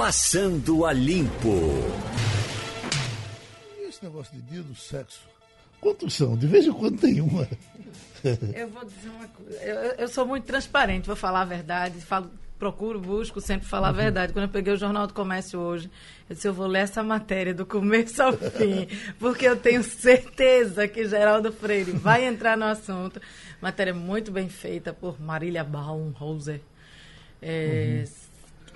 [0.00, 1.60] Passando a Limpo.
[3.78, 5.28] E esse negócio de dia do sexo?
[5.78, 6.38] Quantos são?
[6.38, 7.46] De vez em quando tem uma.
[8.56, 9.62] Eu vou dizer uma coisa.
[9.62, 12.00] Eu, eu sou muito transparente, vou falar a verdade.
[12.00, 14.32] Falo, procuro, busco sempre falar a verdade.
[14.32, 15.90] Quando eu peguei o Jornal do Comércio hoje,
[16.30, 18.88] eu disse, eu vou ler essa matéria do começo ao fim,
[19.18, 23.20] porque eu tenho certeza que Geraldo Freire vai entrar no assunto.
[23.60, 26.62] Matéria muito bem feita por Marília Baumhauser.
[27.42, 28.04] É,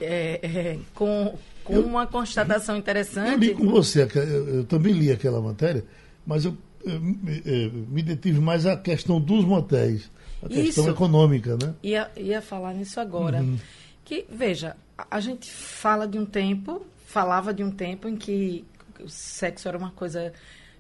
[0.01, 3.33] é, é, com, com uma constatação interessante.
[3.33, 5.85] Eu li com você, eu, eu também li aquela matéria,
[6.27, 7.71] mas eu, eu me, eu,
[8.03, 10.11] detive mais à questão dos motéis,
[10.43, 10.91] a questão Isso.
[10.91, 11.75] econômica, né?
[11.83, 13.41] Ia, ia falar nisso agora.
[13.41, 13.59] Uhum.
[14.05, 18.65] Que, veja, a, a gente fala de um tempo, falava de um tempo em que
[19.01, 20.33] o sexo era uma coisa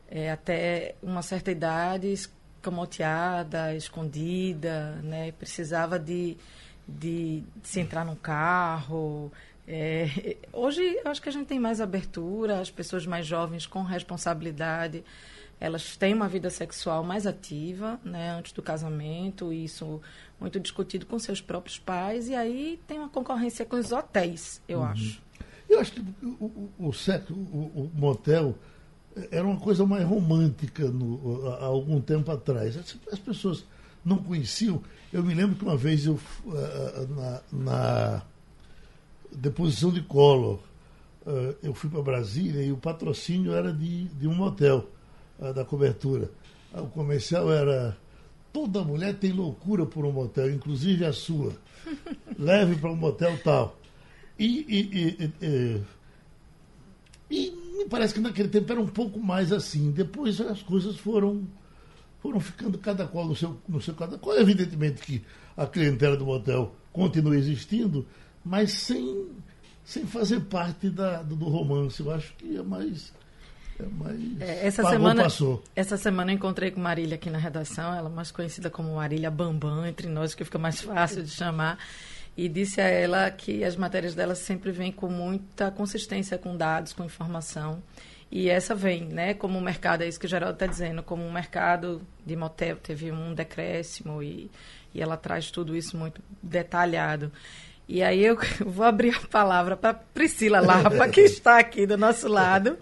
[0.09, 5.33] é, até uma certa idade escamoteada, escondida, né?
[5.33, 6.37] Precisava de,
[6.87, 9.30] de, de se entrar num carro.
[9.66, 13.83] É, hoje, eu acho que a gente tem mais abertura, as pessoas mais jovens com
[13.83, 15.05] responsabilidade
[15.60, 20.01] elas têm uma vida sexual mais ativa, né, antes do casamento, isso
[20.38, 24.80] muito discutido com seus próprios pais, e aí tem uma concorrência com os hotéis, eu
[24.80, 24.85] Uhum.
[24.87, 25.23] acho.
[25.68, 28.55] Eu acho que o, o, o sexo, o, o motel,
[29.30, 32.77] era uma coisa mais romântica no, há algum tempo atrás.
[32.77, 33.65] As, as pessoas
[34.05, 34.83] não conheciam.
[35.13, 38.23] Eu me lembro que uma vez eu, uh, na, na
[39.33, 40.59] deposição de Collor,
[41.27, 44.88] uh, eu fui para Brasília e o patrocínio era de, de um motel,
[45.55, 46.30] da cobertura.
[46.73, 47.96] O comercial era
[48.55, 51.52] toda mulher tem loucura por um motel, inclusive a sua.
[52.39, 53.77] Leve para um motel tal.
[54.39, 55.83] E, e, e,
[57.29, 59.91] e, me parece que naquele tempo era um pouco mais assim.
[59.91, 61.45] Depois as coisas foram,
[62.25, 64.34] foram ficando cada qual no seu, no seu cada qual.
[64.39, 65.22] Evidentemente que
[65.55, 68.06] a clientela do motel continua existindo,
[68.43, 69.28] mas sem,
[69.84, 72.00] sem fazer parte da, do, do romance.
[72.00, 73.12] Eu acho que é mais.
[73.78, 75.62] É mais É, essa, pagou, semana, passou.
[75.77, 79.84] essa semana eu encontrei com Marília aqui na redação, ela mais conhecida como Marília Bambam,
[79.84, 81.79] entre nós, que fica mais fácil de chamar.
[82.34, 86.95] E disse a ela que as matérias dela sempre vêm com muita consistência com dados,
[86.95, 87.83] com informação.
[88.34, 91.25] E essa vem, né, como um mercado, é isso que o Geraldo está dizendo, como
[91.25, 94.50] um mercado de motel teve um decréscimo e,
[94.93, 97.31] e ela traz tudo isso muito detalhado.
[97.89, 98.37] E aí eu
[98.67, 102.77] vou abrir a palavra para Priscila Lapa, que está aqui do nosso lado,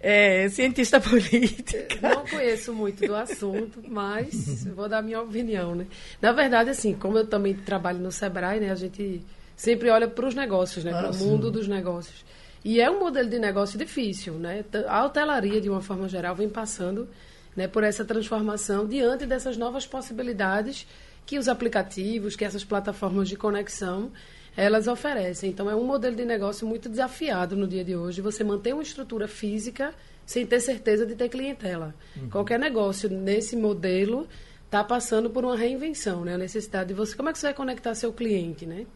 [0.00, 2.08] é, cientista política.
[2.08, 5.86] Não conheço muito do assunto, mas vou dar minha opinião, né?
[6.22, 9.20] Na verdade, assim, como eu também trabalho no Sebrae, né, a gente
[9.54, 12.24] sempre olha para os negócios, né, Ah, para o mundo dos negócios.
[12.66, 14.64] E é um modelo de negócio difícil, né?
[14.88, 17.08] A hotelaria, de uma forma geral, vem passando
[17.54, 20.84] né, por essa transformação diante dessas novas possibilidades
[21.24, 24.10] que os aplicativos, que essas plataformas de conexão,
[24.56, 25.48] elas oferecem.
[25.48, 28.20] Então, é um modelo de negócio muito desafiado no dia de hoje.
[28.20, 29.94] Você manter uma estrutura física
[30.26, 31.94] sem ter certeza de ter clientela.
[32.32, 34.26] Qualquer negócio nesse modelo
[34.64, 36.34] está passando por uma reinvenção, né?
[36.34, 37.14] A necessidade de você...
[37.14, 38.86] Como é que você vai conectar seu cliente, né?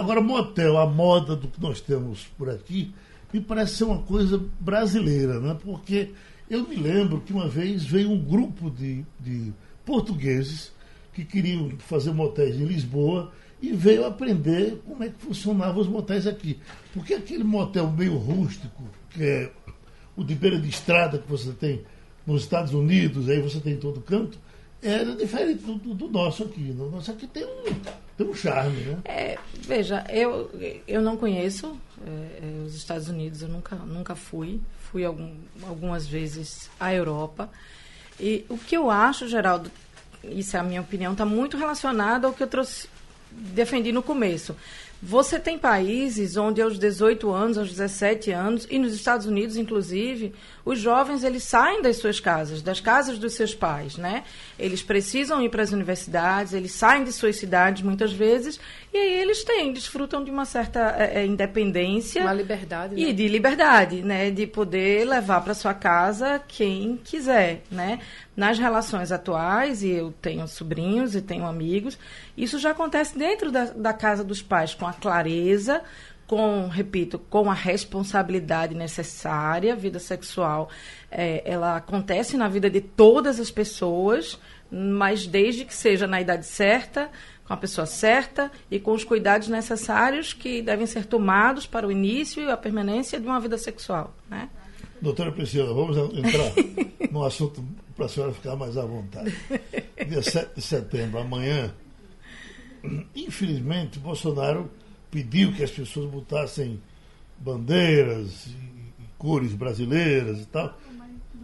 [0.00, 2.92] Agora, motel, a moda do que nós temos por aqui,
[3.32, 5.56] me parece ser uma coisa brasileira, né?
[5.62, 6.10] porque
[6.48, 9.52] eu me lembro que uma vez veio um grupo de, de
[9.84, 10.72] portugueses
[11.12, 13.32] que queriam fazer motéis em Lisboa
[13.62, 16.58] e veio aprender como é que funcionavam os motéis aqui.
[16.94, 19.52] Porque aquele motel meio rústico, que é
[20.16, 21.82] o de beira de estrada que você tem
[22.26, 24.38] nos Estados Unidos, aí você tem em todo canto,
[24.82, 26.74] era diferente do, do- do nosso aqui.
[26.78, 27.64] O nosso aqui tem um,
[28.20, 28.98] tem um charme, né?
[29.04, 30.50] É, veja, eu,
[30.86, 31.76] eu não conheço
[32.06, 34.60] é, é, os Estados Unidos, eu nunca, nunca fui.
[34.90, 37.48] Fui algum, algumas vezes à Europa.
[38.18, 39.70] E o que eu acho, Geraldo,
[40.24, 42.88] isso é a minha opinião, está muito relacionado ao que eu trouxe,
[43.30, 44.54] defendi no começo.
[45.02, 50.34] Você tem países onde aos 18 anos, aos 17 anos, e nos Estados Unidos, inclusive,
[50.62, 54.24] os jovens eles saem das suas casas, das casas dos seus pais, né?
[54.58, 58.60] Eles precisam ir para as universidades, eles saem de suas cidades muitas vezes,
[58.92, 63.00] e aí eles têm, desfrutam de uma certa eh, independência Uma liberdade, né?
[63.00, 68.00] e de liberdade, né, de poder levar para sua casa quem quiser, né?
[68.40, 71.98] Nas relações atuais, e eu tenho sobrinhos e tenho amigos,
[72.34, 75.82] isso já acontece dentro da, da casa dos pais, com a clareza,
[76.26, 80.70] com, repito, com a responsabilidade necessária, vida sexual,
[81.10, 84.40] eh, ela acontece na vida de todas as pessoas,
[84.70, 87.10] mas desde que seja na idade certa,
[87.44, 91.92] com a pessoa certa e com os cuidados necessários que devem ser tomados para o
[91.92, 94.48] início e a permanência de uma vida sexual, né?
[95.00, 96.52] Doutora Priscila, vamos entrar
[97.10, 97.64] no assunto
[97.96, 99.34] para a senhora ficar mais à vontade.
[100.06, 101.72] Dia 7 de setembro, amanhã,
[103.14, 104.70] infelizmente, Bolsonaro
[105.10, 106.80] pediu que as pessoas botassem
[107.38, 108.80] bandeiras e,
[109.18, 110.78] cores brasileiras e tal,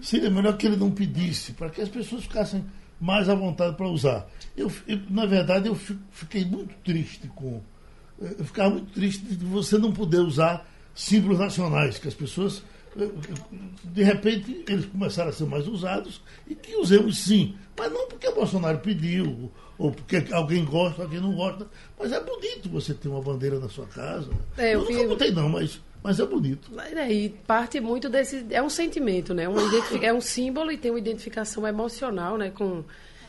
[0.00, 2.64] seria melhor que ele não pedisse, para que as pessoas ficassem
[3.00, 4.26] mais à vontade para usar.
[4.56, 5.74] Eu, eu, na verdade, eu
[6.10, 7.60] fiquei muito triste com.
[8.18, 12.62] Eu ficava muito triste de você não poder usar símbolos nacionais, que as pessoas
[13.84, 18.28] de repente eles começaram a ser mais usados e que usemos sim, mas não porque
[18.28, 21.66] o Bolsonaro pediu ou porque alguém gosta, alguém não gosta,
[21.98, 24.30] mas é bonito você ter uma bandeira na sua casa.
[24.56, 26.70] É, eu, eu nunca não, mas mas é bonito.
[26.78, 29.48] É, e parte muito desse é um sentimento, né?
[29.48, 29.60] Uma
[30.00, 32.84] é um símbolo e tem uma identificação emocional, né, com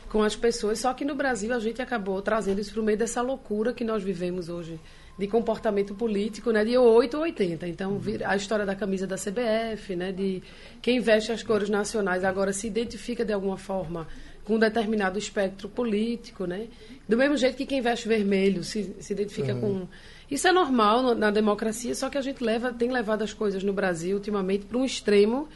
[0.08, 0.78] com as pessoas.
[0.78, 3.84] Só que no Brasil a gente acabou trazendo isso para o meio dessa loucura que
[3.84, 4.80] nós vivemos hoje
[5.18, 7.66] de comportamento político, né, de 8 ou 80.
[7.66, 10.42] Então, a história da camisa da CBF, né, de
[10.80, 14.06] quem veste as cores nacionais agora se identifica de alguma forma
[14.44, 16.68] com um determinado espectro político, né?
[17.06, 19.60] Do mesmo jeito que quem veste vermelho se, se identifica uhum.
[19.60, 19.88] com
[20.30, 23.72] isso é normal na democracia, só que a gente leva, tem levado as coisas no
[23.72, 25.48] Brasil ultimamente para um extremo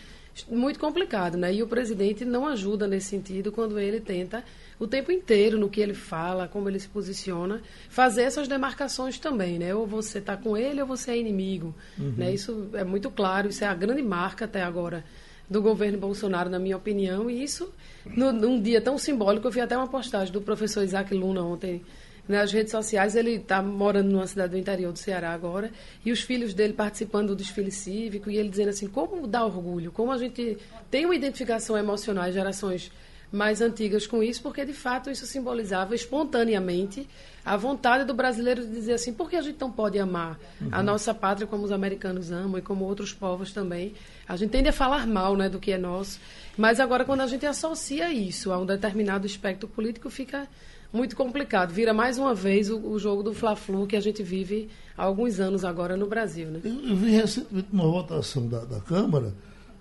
[0.50, 1.54] muito complicado, né?
[1.54, 4.42] E o presidente não ajuda nesse sentido quando ele tenta
[4.78, 9.58] o tempo inteiro no que ele fala, como ele se posiciona, fazer essas demarcações também,
[9.58, 9.74] né?
[9.74, 12.14] Ou você está com ele ou você é inimigo, uhum.
[12.16, 12.32] né?
[12.32, 15.04] Isso é muito claro, isso é a grande marca até agora
[15.48, 17.72] do governo Bolsonaro, na minha opinião, e isso
[18.06, 21.82] no, num dia tão simbólico, eu vi até uma postagem do professor Isaac Luna ontem
[22.28, 23.14] nas redes sociais.
[23.14, 25.70] Ele está morando numa cidade do interior do Ceará agora,
[26.04, 29.92] e os filhos dele participando do desfile cívico, e ele dizendo assim: como dá orgulho,
[29.92, 30.58] como a gente
[30.90, 32.90] tem uma identificação emocional, as gerações
[33.32, 37.08] mais antigas com isso, porque de fato isso simbolizava espontaneamente
[37.44, 40.68] a vontade do brasileiro de dizer assim: por que a gente não pode amar uhum.
[40.70, 43.94] a nossa pátria como os americanos amam e como outros povos também?
[44.28, 46.20] A gente tende a falar mal né, do que é nosso,
[46.56, 50.46] mas agora quando a gente associa isso a um determinado espectro político, fica
[50.92, 51.72] muito complicado.
[51.72, 55.40] Vira mais uma vez o, o jogo do Fla-Flu que a gente vive há alguns
[55.40, 56.48] anos agora no Brasil.
[56.48, 56.60] Né?
[56.62, 59.32] Eu, eu vi recentemente uma votação da, da Câmara,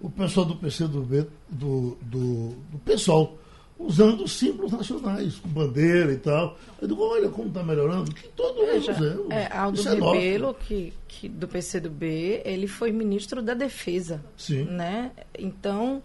[0.01, 3.37] o pessoal do PCdoB, do, do, do PSOL,
[3.77, 6.57] usando símbolos nacionais, com bandeira e tal.
[6.81, 9.31] Eu digo, olha como está melhorando, que todo mundo usamos.
[9.31, 14.23] É, Aldo é Rebelo, que, que, do PCdoB, ele foi ministro da Defesa.
[14.37, 14.63] Sim.
[14.65, 15.11] Né?
[15.37, 16.01] Então,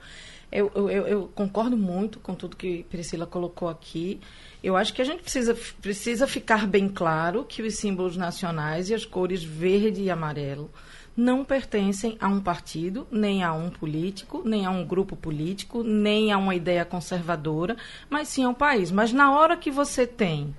[0.50, 4.20] eu, eu, eu, concordo muito com tudo que Priscila colocou aqui.
[4.62, 8.94] Eu acho que a gente precisa, precisa ficar bem claro que os símbolos nacionais e
[8.94, 10.70] as cores verde e amarelo
[11.16, 16.30] não pertencem a um partido, nem a um político, nem a um grupo político, nem
[16.30, 17.76] a uma ideia conservadora,
[18.10, 18.90] mas sim ao país.
[18.90, 20.54] Mas na hora que você tem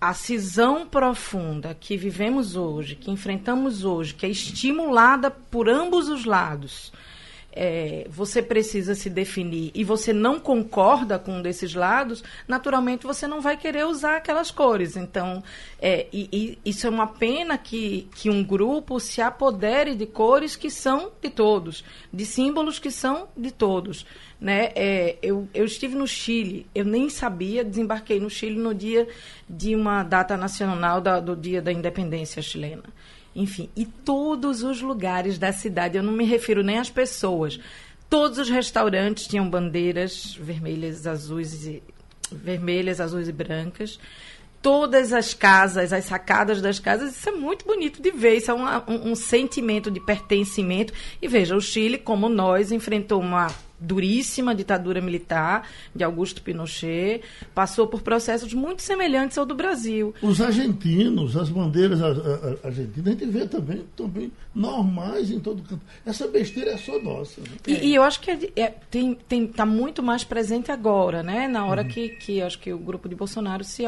[0.00, 6.24] a cisão profunda que vivemos hoje, que enfrentamos hoje, que é estimulada por ambos os
[6.24, 6.92] lados,
[7.54, 13.28] é, você precisa se definir e você não concorda com um desses lados, naturalmente você
[13.28, 14.96] não vai querer usar aquelas cores.
[14.96, 15.42] Então,
[15.80, 20.56] é, e, e isso é uma pena que, que um grupo se apodere de cores
[20.56, 24.04] que são de todos, de símbolos que são de todos.
[24.40, 24.70] Né?
[24.74, 29.06] É, eu, eu estive no Chile, eu nem sabia, desembarquei no Chile no dia
[29.48, 32.84] de uma data nacional da, do Dia da Independência chilena
[33.34, 37.58] enfim, e todos os lugares da cidade, eu não me refiro nem às pessoas,
[38.08, 41.82] todos os restaurantes tinham bandeiras vermelhas, azuis e
[42.30, 43.98] vermelhas, azuis e brancas.
[44.62, 48.36] Todas as casas, as sacadas das casas, isso é muito bonito de ver.
[48.36, 50.92] Isso é um, um, um sentimento de pertencimento.
[51.20, 53.48] E veja, o Chile, como nós, enfrentou uma
[53.84, 57.22] duríssima ditadura militar de Augusto Pinochet,
[57.54, 60.14] passou por processos muito semelhantes ao do Brasil.
[60.22, 65.82] Os argentinos, as bandeiras argentinas, a gente vê também, também normais em todo canto.
[66.04, 67.40] Essa besteira é só nossa.
[67.40, 67.48] Né?
[67.66, 71.48] E, e, eu acho que é, é, tem, tem, tá muito mais presente agora, né?
[71.48, 71.88] Na hora uhum.
[71.88, 73.84] que, que acho que o grupo de Bolsonaro se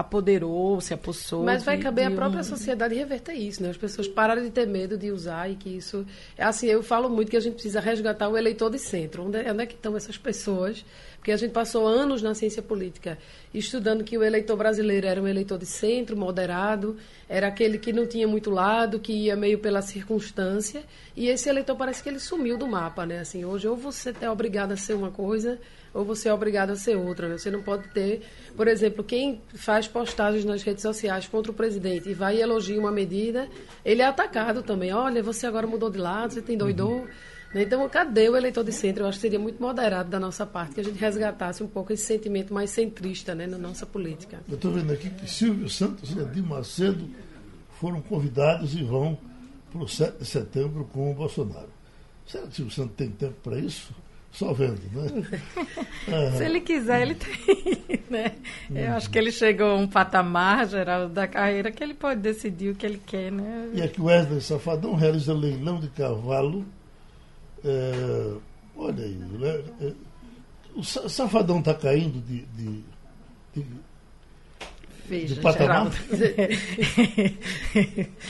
[0.00, 1.44] apoderou, se apossou.
[1.44, 2.44] Mas vai caber à própria um...
[2.44, 3.70] sociedade reverter isso, né?
[3.70, 6.06] As pessoas pararam de ter medo de usar e que isso.
[6.38, 9.24] Assim, eu falo muito que a gente precisa resgatar o eleitor de centro.
[9.24, 10.84] Onde, é, onde é que estão essas pessoas?
[11.16, 13.18] Porque a gente passou anos na ciência política
[13.52, 16.96] estudando que o eleitor brasileiro era um eleitor de centro, moderado,
[17.28, 20.82] era aquele que não tinha muito lado, que ia meio pela circunstância.
[21.14, 23.18] E esse eleitor parece que ele sumiu do mapa, né?
[23.18, 25.58] Assim, hoje ou você é obrigado a ser uma coisa
[25.92, 27.28] ou você é obrigado a ser outra.
[27.28, 27.38] Né?
[27.38, 28.22] Você não pode ter,
[28.56, 32.78] por exemplo, quem faz postagens nas redes sociais contra o presidente e vai e elogia
[32.78, 33.48] uma medida,
[33.84, 34.92] ele é atacado também.
[34.92, 37.00] Olha, você agora mudou de lado, você tem doidou.
[37.00, 37.08] Uhum.
[37.54, 37.62] Né?
[37.62, 39.04] Então, cadê o eleitor de centro?
[39.04, 41.92] Eu acho que seria muito moderado da nossa parte que a gente resgatasse um pouco
[41.92, 44.40] esse sentimento mais centrista né, na nossa política.
[44.48, 47.08] Eu estou vendo aqui que Silvio Santos e Edir Macedo
[47.80, 49.18] foram convidados e vão
[49.72, 51.68] para o 7 de setembro com o Bolsonaro.
[52.26, 53.92] Será que o Silvio Santos tem tempo para isso?
[54.32, 55.40] Só vendo, né?
[56.36, 58.32] Se ele quiser, ele tem, né?
[58.74, 62.70] Eu acho que ele chegou a um patamar, Geraldo, da carreira que ele pode decidir
[62.70, 63.70] o que ele quer, né?
[63.74, 66.64] E aqui o Wesley Safadão realiza leilão de cavalo.
[67.64, 68.32] É,
[68.76, 69.64] olha aí, né?
[69.80, 69.92] É,
[70.74, 72.84] o Safadão está caindo de, de,
[73.54, 73.66] de
[75.10, 75.90] Veja, de patamar?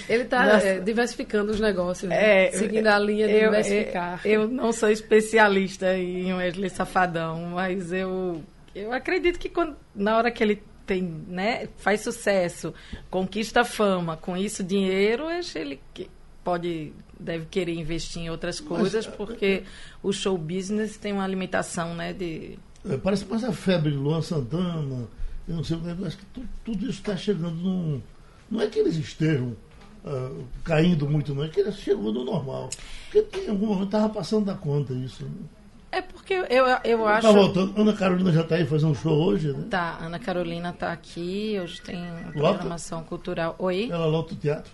[0.09, 2.47] Ele está é, diversificando os negócios, né?
[2.47, 4.23] É, seguindo a linha de eu, diversificar.
[4.25, 8.43] Eu, eu não sou especialista em Wesley Safadão, mas eu,
[8.75, 12.73] eu acredito que quando, na hora que ele tem, né, faz sucesso,
[13.11, 15.79] conquista fama, com isso dinheiro, acho ele
[16.43, 19.65] pode deve querer investir em outras coisas, mas, porque
[20.03, 22.59] o show business tem uma limitação, né, de
[22.89, 25.07] é, parece mais a febre de Luan Santana,
[25.49, 28.01] eu não sei, eu acho que tudo, tudo isso está chegando num.
[28.51, 29.57] Não é que eles estejam
[30.05, 32.71] uh, caindo muito, não, é que eles chegou no normal.
[33.11, 35.25] Porque em algum momento estava passando da conta isso.
[35.25, 35.31] Né?
[35.93, 37.27] É porque eu, eu tá acho.
[37.27, 37.81] Tá voltando.
[37.81, 39.67] Ana Carolina já está aí fazendo um show hoje, né?
[39.69, 42.01] Tá, Ana Carolina está aqui, hoje tem
[42.33, 43.57] programação cultural.
[43.59, 43.89] Oi?
[43.91, 44.71] Ela lota o teatro?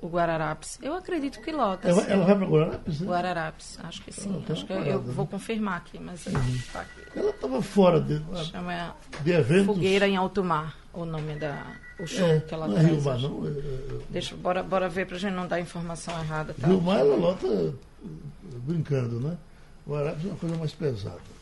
[0.00, 0.78] O Guararapes.
[0.80, 1.88] Eu acredito que lota.
[1.88, 3.00] Ela, ela vai para Guararapes?
[3.00, 3.06] Né?
[3.08, 4.44] Guararapes, acho que sim.
[4.48, 6.32] acho que eu, eu, vou confirmar aqui, mas uhum.
[6.72, 7.18] tá aqui.
[7.18, 9.66] Ela estava fora de, Chama de eventos.
[9.66, 11.64] Fogueira em Alto Mar, o nome da
[11.98, 12.86] o show é, que ela não faz.
[12.86, 13.46] É Rio Mar, não?
[13.46, 16.54] É, é, Deixa, bora, bora ver pra gente não dar informação errada.
[16.54, 16.68] Tá?
[16.68, 17.74] Rio Mar ela lota
[18.64, 19.36] brincando, né?
[19.86, 21.38] Guararapes é uma coisa mais pesada.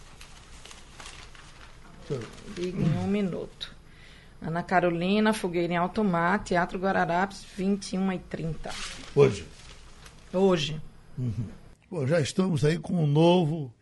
[2.55, 3.76] Diga em um minuto.
[4.41, 8.71] Ana Carolina, Fogueira em Alto Mar, Teatro Guararapes, 21 e 30.
[9.15, 9.47] Hoje?
[10.33, 10.81] Hoje.
[11.19, 11.49] Uhum.
[11.91, 13.73] Bom, já estamos aí com o novo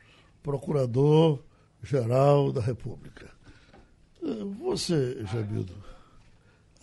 [0.43, 3.31] Procurador-Geral da República.
[4.23, 5.75] Eh, você, Jabildo?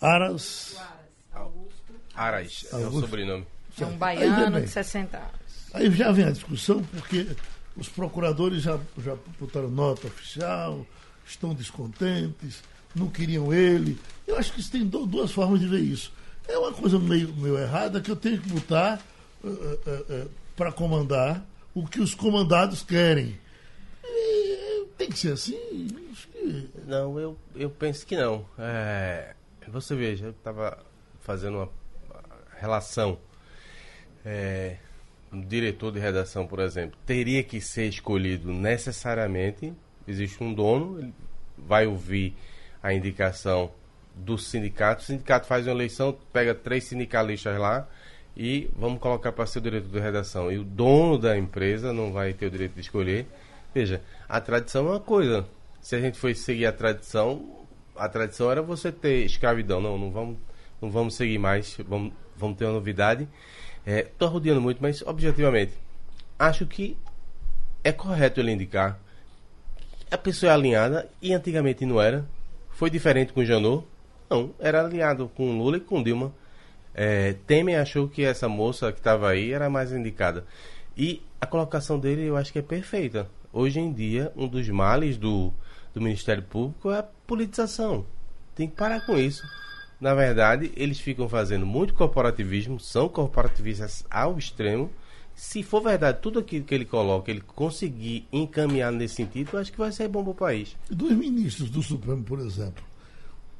[0.00, 0.76] Aras?
[2.14, 3.46] Aras, é o sobrenome.
[3.80, 5.32] É um baiano de 60 anos.
[5.72, 7.26] Aí já vem a discussão, porque
[7.76, 10.84] os procuradores já, já botaram nota oficial,
[11.24, 12.62] estão descontentes
[12.94, 13.98] não queriam ele.
[14.26, 16.12] Eu acho que isso tem duas formas de ver isso.
[16.48, 19.00] É uma coisa meio, meio errada que eu tenho que botar
[19.42, 21.44] uh, uh, uh, para comandar
[21.74, 23.38] o que os comandados querem.
[24.04, 25.58] E, tem que ser assim?
[26.86, 28.44] Não, eu, eu penso que não.
[28.58, 29.34] É,
[29.68, 30.78] você veja, eu estava
[31.20, 31.68] fazendo uma
[32.58, 33.18] relação.
[34.24, 34.76] É,
[35.32, 39.72] um diretor de redação, por exemplo, teria que ser escolhido necessariamente.
[40.06, 41.14] Existe um dono, ele
[41.56, 42.36] vai ouvir
[42.82, 43.70] a indicação
[44.14, 45.02] do sindicato.
[45.02, 47.86] O sindicato faz uma eleição, pega três sindicalistas lá
[48.36, 50.50] e vamos colocar para ser o diretor de redação.
[50.50, 53.26] E o dono da empresa não vai ter o direito de escolher.
[53.74, 55.46] Veja, a tradição é uma coisa.
[55.80, 59.80] Se a gente for seguir a tradição, a tradição era você ter escravidão.
[59.80, 60.36] Não, não vamos,
[60.80, 61.76] não vamos seguir mais.
[61.86, 63.28] Vamos, vamos ter uma novidade.
[63.84, 65.72] Estou é, rodeando muito, mas objetivamente,
[66.38, 66.96] acho que
[67.82, 68.98] é correto ele indicar.
[70.10, 72.24] A pessoa é alinhada e antigamente não era.
[72.72, 73.86] Foi diferente com o Janot?
[74.28, 76.34] Não, era alinhado com Lula e com Dilma.
[76.94, 80.44] É, Temer achou que essa moça que estava aí era mais indicada.
[80.96, 83.28] E a colocação dele eu acho que é perfeita.
[83.52, 85.52] Hoje em dia, um dos males do,
[85.94, 88.06] do Ministério Público é a politização.
[88.54, 89.42] Tem que parar com isso.
[90.00, 94.90] Na verdade, eles ficam fazendo muito corporativismo, são corporativistas ao extremo.
[95.34, 99.72] Se for verdade tudo aquilo que ele coloca, ele conseguir encaminhar nesse sentido, eu acho
[99.72, 100.76] que vai ser bom para o país.
[100.90, 102.84] Dos ministros do Supremo, por exemplo,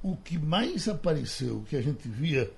[0.02, 2.50] o que mais apareceu, que a gente via,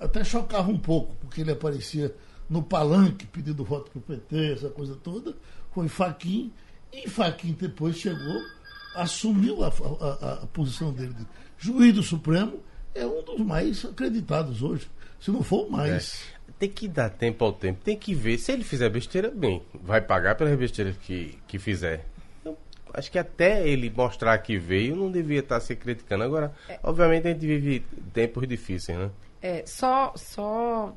[0.00, 2.14] até chocava um pouco, porque ele aparecia
[2.48, 5.34] no palanque pedindo voto para o PT, essa coisa toda,
[5.72, 6.52] foi Faquim,
[6.92, 8.42] e Faquim depois chegou,
[8.94, 12.60] assumiu a, a, a posição dele de juiz do Supremo,
[12.94, 14.90] é um dos mais acreditados hoje,
[15.20, 16.24] se não for o mais.
[16.41, 18.38] É tem que dar tempo ao tempo, tem que ver.
[18.38, 22.04] Se ele fizer besteira, bem, vai pagar pela besteira que, que fizer.
[22.44, 22.56] Eu
[22.94, 26.22] acho que até ele mostrar que veio, não devia estar se criticando.
[26.22, 26.78] Agora, é.
[26.84, 27.80] obviamente, a gente vive
[28.12, 29.10] tempos difíceis, né?
[29.42, 30.94] É, só, só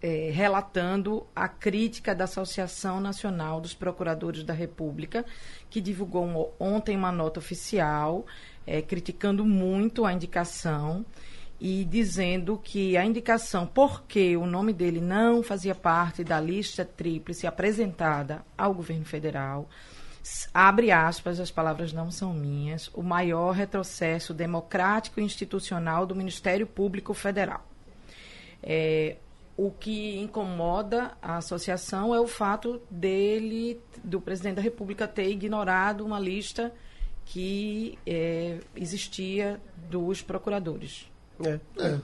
[0.00, 5.26] é, relatando a crítica da Associação Nacional dos Procuradores da República,
[5.68, 8.24] que divulgou um, ontem uma nota oficial
[8.66, 11.04] é, criticando muito a indicação
[11.64, 17.46] e dizendo que a indicação porque o nome dele não fazia parte da lista tríplice
[17.46, 19.68] apresentada ao governo federal,
[20.52, 26.66] abre aspas, as palavras não são minhas, o maior retrocesso democrático e institucional do Ministério
[26.66, 27.64] Público Federal.
[28.60, 29.18] É,
[29.56, 36.04] o que incomoda a associação é o fato dele, do presidente da República, ter ignorado
[36.04, 36.74] uma lista
[37.24, 41.11] que é, existia dos procuradores.
[41.44, 41.60] É.
[41.78, 41.98] é.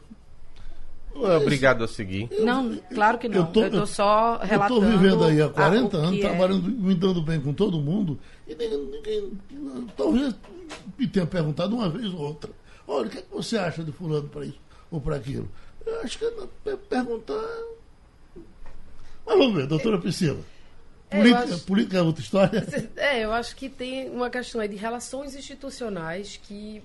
[1.14, 2.28] Não é obrigado a seguir.
[2.40, 3.38] Não, claro que não.
[3.38, 4.80] Eu tô, estou só relatando.
[4.80, 6.22] Eu estou vivendo aí há 40 a, anos, é...
[6.22, 9.38] trabalhando, me dando bem com todo mundo, e ninguém, ninguém
[9.96, 10.34] talvez
[10.96, 12.50] me tenha perguntado uma vez ou outra.
[12.86, 14.58] Olha, o que, é que você acha de fulano para isso
[14.90, 15.48] ou para aquilo?
[15.84, 17.44] Eu acho que é perguntar.
[19.26, 20.40] Mas vamos ver, doutora Priscila.
[21.10, 21.64] Política, é, acho...
[21.64, 22.66] política é outra história?
[22.96, 26.82] É, eu acho que tem uma questão aí de relações institucionais que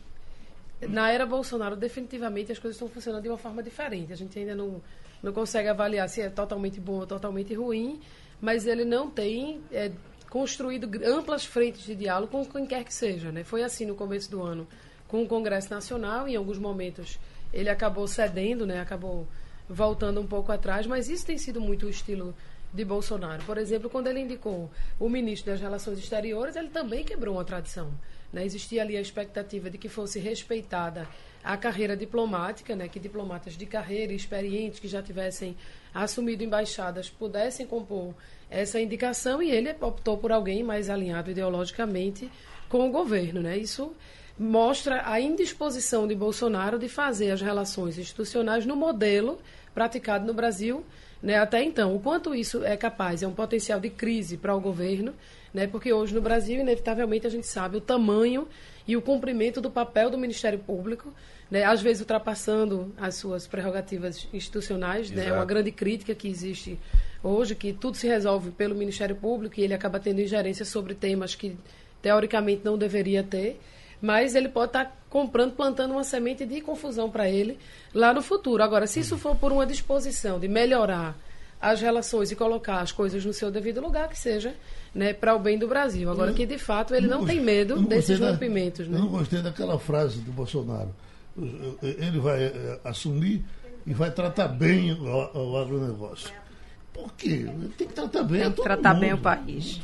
[0.87, 4.13] na era Bolsonaro, definitivamente, as coisas estão funcionando de uma forma diferente.
[4.13, 4.81] A gente ainda não,
[5.21, 7.99] não consegue avaliar se é totalmente bom ou totalmente ruim,
[8.41, 9.91] mas ele não tem é,
[10.29, 13.31] construído amplas frentes de diálogo com quem quer que seja.
[13.31, 13.43] Né?
[13.43, 14.67] Foi assim no começo do ano
[15.07, 17.19] com o Congresso Nacional, em alguns momentos
[17.53, 18.79] ele acabou cedendo, né?
[18.81, 19.27] acabou
[19.69, 22.35] voltando um pouco atrás, mas isso tem sido muito o estilo
[22.73, 23.43] de Bolsonaro.
[23.43, 27.93] Por exemplo, quando ele indicou o ministro das Relações Exteriores, ele também quebrou uma tradição.
[28.33, 28.43] Né?
[28.43, 31.07] Existia ali a expectativa de que fosse respeitada
[31.43, 32.87] a carreira diplomática, né?
[32.87, 35.55] que diplomatas de carreira experientes que já tivessem
[35.93, 38.15] assumido embaixadas pudessem compor
[38.49, 42.31] essa indicação e ele optou por alguém mais alinhado ideologicamente
[42.67, 43.41] com o governo.
[43.41, 43.57] Né?
[43.57, 43.95] Isso
[44.37, 49.39] mostra a indisposição de Bolsonaro de fazer as relações institucionais no modelo
[49.73, 50.83] praticado no Brasil
[51.21, 51.95] né, até então.
[51.95, 55.13] O quanto isso é capaz, é um potencial de crise para o governo
[55.53, 55.67] né?
[55.67, 58.47] Porque hoje no Brasil, inevitavelmente, a gente sabe o tamanho
[58.87, 61.13] e o cumprimento do papel do Ministério Público,
[61.49, 61.63] né?
[61.63, 65.11] às vezes ultrapassando as suas prerrogativas institucionais.
[65.11, 65.27] Né?
[65.27, 66.79] É uma grande crítica que existe
[67.21, 71.35] hoje, que tudo se resolve pelo Ministério Público e ele acaba tendo ingerência sobre temas
[71.35, 71.55] que,
[72.01, 73.61] teoricamente, não deveria ter.
[74.03, 77.57] Mas ele pode estar comprando, plantando uma semente de confusão para ele
[77.93, 78.61] lá no futuro.
[78.61, 81.15] Agora, se isso for por uma disposição de melhorar
[81.61, 84.53] as relações e colocar as coisas no seu devido lugar, que seja
[84.93, 86.11] né, para o bem do Brasil.
[86.11, 88.85] Agora eu, que, de fato, ele não, não tem medo desses rompimentos.
[88.85, 88.97] Da, né?
[88.97, 90.93] Eu não gostei daquela frase do Bolsonaro.
[91.81, 93.45] Ele vai eh, assumir
[93.87, 96.33] e vai tratar bem o, o agronegócio.
[96.93, 97.47] Por quê?
[97.75, 99.01] Tem que tratar bem Tem que tratar mundo.
[99.01, 99.79] bem o país.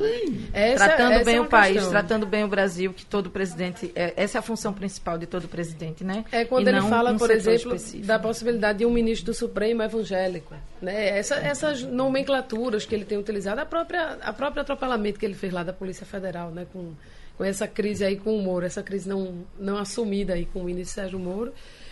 [0.53, 1.91] Essa, tratando essa bem é o país, questão.
[1.91, 3.91] tratando bem o Brasil, que todo presidente.
[3.95, 6.23] É, essa é a função principal de todo presidente, né?
[6.31, 8.05] É quando e ele fala, um por exemplo, específico.
[8.05, 10.53] da possibilidade de um ministro do Supremo evangélico.
[10.79, 11.17] Né?
[11.17, 15.51] Essa, essas nomenclaturas que ele tem utilizado, a própria, a própria atropelamento que ele fez
[15.51, 16.67] lá da Polícia Federal, né?
[16.71, 16.93] com,
[17.35, 20.63] com essa crise aí com o Moro, essa crise não, não assumida aí com o
[20.63, 21.51] ministro Sérgio Moro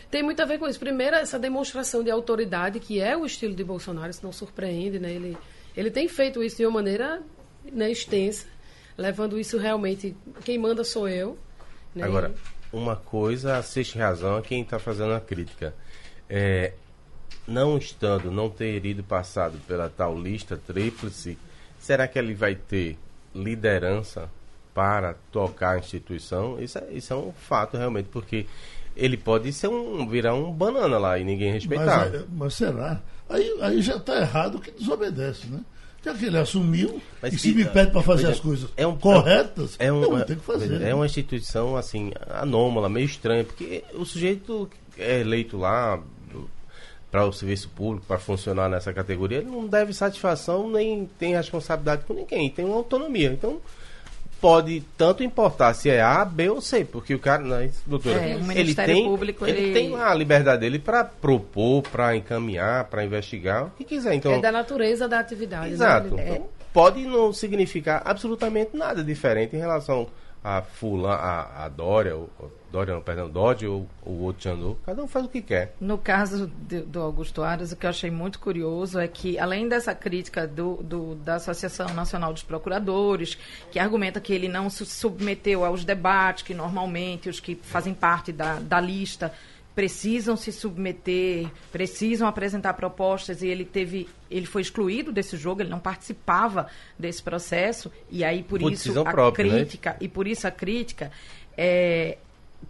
[0.10, 0.80] tem muito a ver com isso.
[0.80, 5.12] Primeiro, essa demonstração de autoridade, que é o estilo de Bolsonaro, isso não surpreende, né?
[5.12, 5.38] Ele,
[5.76, 7.22] ele tem feito isso de uma maneira
[7.72, 8.46] né, extensa,
[8.98, 10.16] levando isso realmente.
[10.44, 11.38] Quem manda sou eu.
[11.94, 12.06] Né?
[12.06, 12.34] Agora,
[12.72, 15.74] uma coisa, assiste razão a quem está fazendo a crítica.
[16.30, 16.74] É,
[17.48, 21.38] não estando, não ter ido passado pela tal lista tríplice,
[21.80, 22.98] será que ele vai ter
[23.34, 24.30] liderança
[24.74, 26.62] para tocar a instituição?
[26.62, 28.46] Isso é, isso é um fato realmente, porque
[28.98, 32.10] ele pode ser um virar um banana lá e ninguém respeitar.
[32.12, 33.02] Mas, mas será?
[33.30, 35.60] Aí, aí já está errado que desobedece, né?
[36.04, 38.96] Já que ele assumiu mas e se me pede para fazer as coisas é um,
[38.96, 40.82] corretas, é um, eu vou ter que fazer.
[40.82, 46.02] É uma instituição assim anômala, meio estranha, porque o sujeito é eleito lá
[47.12, 52.04] para o serviço público, para funcionar nessa categoria, ele não deve satisfação nem tem responsabilidade
[52.06, 53.32] com ninguém, tem uma autonomia.
[53.32, 53.60] Então,
[54.40, 58.40] pode tanto importar se é A, B ou C, porque o cara, não, doutora, é,
[58.56, 63.66] ele tem, Público, ele, ele tem a liberdade dele para propor, para encaminhar, para investigar,
[63.66, 64.14] o que quiser.
[64.14, 65.68] Então, é da natureza da atividade.
[65.68, 65.74] Né?
[65.74, 66.16] Exato.
[66.16, 66.30] Né?
[66.30, 70.08] Então, pode não significar absolutamente nada diferente em relação
[70.48, 72.30] a Fulan, a, a Dória, o,
[72.72, 75.76] Dória não, perdão, Dodge ou o outro Jandu, cada um faz o que quer.
[75.80, 79.68] No caso de, do Augusto Aras, o que eu achei muito curioso é que, além
[79.68, 83.38] dessa crítica do, do, da Associação Nacional dos Procuradores,
[83.72, 88.32] que argumenta que ele não se submeteu aos debates que normalmente os que fazem parte
[88.32, 89.34] da, da lista
[89.78, 95.70] precisam se submeter, precisam apresentar propostas e ele teve, ele foi excluído desse jogo, ele
[95.70, 96.66] não participava
[96.98, 99.32] desse processo e aí por, por isso a né?
[99.32, 99.98] crítica né?
[100.02, 101.12] e por isso a crítica
[101.56, 102.18] é,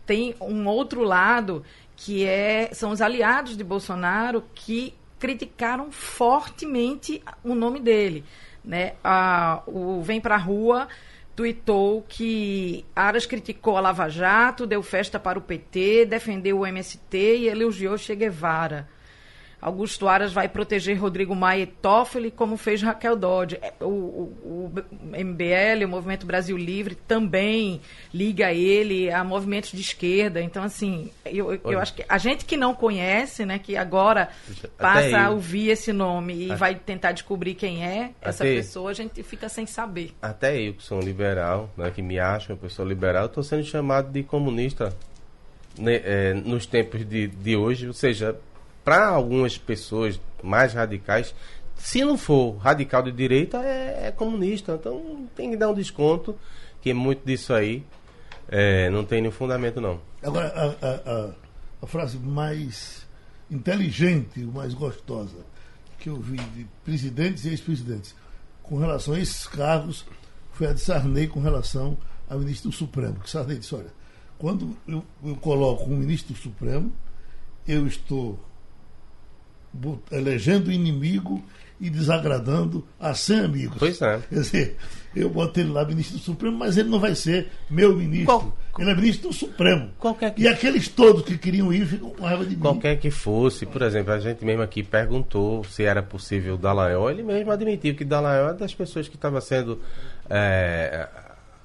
[0.05, 1.63] tem um outro lado
[1.95, 8.25] que é são os aliados de Bolsonaro que criticaram fortemente o nome dele,
[8.65, 8.95] né?
[9.01, 10.89] A, o vem para a rua
[11.37, 17.15] tuitou que Aras criticou a Lava Jato, deu festa para o PT, defendeu o MST
[17.15, 18.89] e elogiou Che Guevara.
[19.59, 23.57] Augusto Aras vai proteger Rodrigo Maia e Toffoli, como fez Raquel Dodge.
[23.59, 27.81] É, o, o, o, MBL, o Movimento Brasil Livre, também
[28.13, 30.41] liga ele a movimentos de esquerda.
[30.41, 34.29] Então, assim, eu, eu acho que a gente que não conhece, né, que agora
[34.77, 39.23] passa a ouvir esse nome e vai tentar descobrir quem é essa pessoa, a gente
[39.23, 40.13] fica sem saber.
[40.21, 43.63] Até eu, que sou um liberal, né, que me acho uma pessoa liberal, estou sendo
[43.63, 44.93] chamado de comunista
[45.79, 48.37] né, é, nos tempos de, de hoje, ou seja,
[48.87, 51.35] para algumas pessoas mais radicais,
[51.75, 54.75] se não for radical de direita, é, é, comunista.
[54.79, 56.39] Então tem que dar um desconto,
[56.81, 57.83] que muito disso aí
[58.47, 59.99] é, não tem nenhum fundamento, não.
[60.23, 61.31] Agora, a, a, a,
[61.81, 63.05] a frase mais
[63.51, 65.35] inteligente, mais gostosa
[65.99, 68.15] que eu vi de presidentes e ex-presidentes
[68.63, 70.05] com relação a esses cargos
[70.53, 71.97] foi a de Sarney com relação
[72.29, 73.15] ao ministro do Supremo.
[73.15, 73.91] Que Sarney disse, olha,
[74.37, 76.89] quando eu, eu coloco um ministro do Supremo,
[77.67, 78.46] eu estou
[80.11, 81.43] elegendo inimigo
[81.79, 83.77] e desagradando a 100 amigos.
[83.77, 84.19] Pois é.
[84.29, 84.77] Quer dizer,
[85.15, 88.25] eu botei ele lá ministro do Supremo, mas ele não vai ser meu ministro.
[88.25, 89.89] Qual, ele é ministro do Supremo.
[89.99, 90.41] Qualquer que...
[90.41, 92.61] E aqueles todos que queriam ir ficam com raiva de mim.
[92.61, 97.11] Qualquer que fosse, por exemplo, a gente mesmo aqui perguntou se era possível o Dallagnol,
[97.11, 99.79] ele mesmo admitiu que Dallagnol é das pessoas que estava sendo
[100.29, 101.07] é,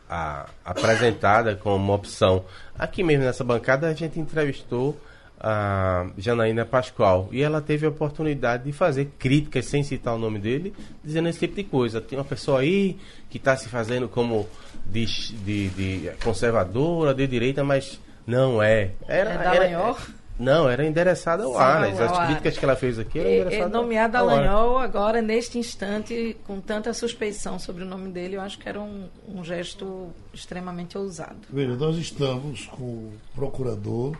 [0.08, 2.44] a, apresentada como opção.
[2.78, 5.00] Aqui mesmo nessa bancada a gente entrevistou
[5.42, 7.28] a Janaína Pascoal.
[7.32, 11.40] E ela teve a oportunidade de fazer críticas sem citar o nome dele, dizendo esse
[11.40, 12.00] tipo de coisa.
[12.00, 12.96] Tem uma pessoa aí
[13.28, 14.46] que está se fazendo como
[14.86, 15.04] de,
[15.44, 18.92] de, de, conservadora, de direita, mas não é.
[19.08, 19.96] Era, é da era,
[20.38, 22.00] não, era endereçada ao Aras.
[22.00, 26.60] As críticas que ela fez aqui eram endereçadas é, nomeada Dallagnol agora, neste instante, com
[26.60, 31.36] tanta suspeição sobre o nome dele, eu acho que era um, um gesto extremamente ousado.
[31.50, 34.16] Veja, nós estamos com o procurador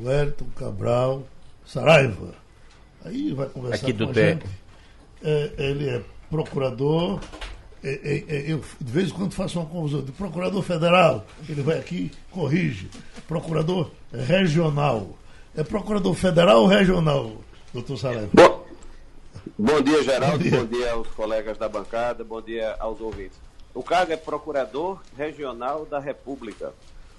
[0.00, 1.24] Wellington Cabral
[1.66, 2.34] Saraiva.
[3.04, 4.46] Aí vai conversar Aqui do com a gente.
[5.22, 7.20] É, ele é procurador.
[7.82, 11.62] É, é, é, eu de vez em quando faço uma confusão de procurador federal, ele
[11.62, 12.88] vai aqui, corrige.
[13.28, 15.18] Procurador regional.
[15.56, 17.32] É procurador federal ou regional,
[17.72, 18.30] doutor Saraiva?
[18.32, 18.66] Bom,
[19.58, 20.38] bom dia, Geraldo.
[20.38, 20.60] Bom dia.
[20.60, 22.24] bom dia aos colegas da bancada.
[22.24, 23.38] Bom dia aos ouvintes.
[23.74, 26.72] O cargo é procurador regional da República.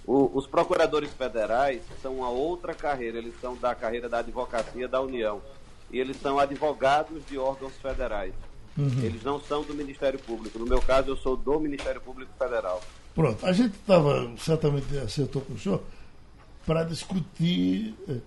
[0.07, 5.01] O, os procuradores federais são uma outra carreira, eles são da carreira da advocacia da
[5.01, 5.41] União.
[5.91, 8.33] E eles são advogados de órgãos federais.
[8.77, 9.03] Uhum.
[9.03, 10.59] Eles não são do Ministério Público.
[10.59, 12.81] No meu caso, eu sou do Ministério Público Federal.
[13.15, 13.45] Pronto.
[13.45, 15.81] A gente estava, certamente acertou com o senhor,
[16.65, 18.21] para discutir uh,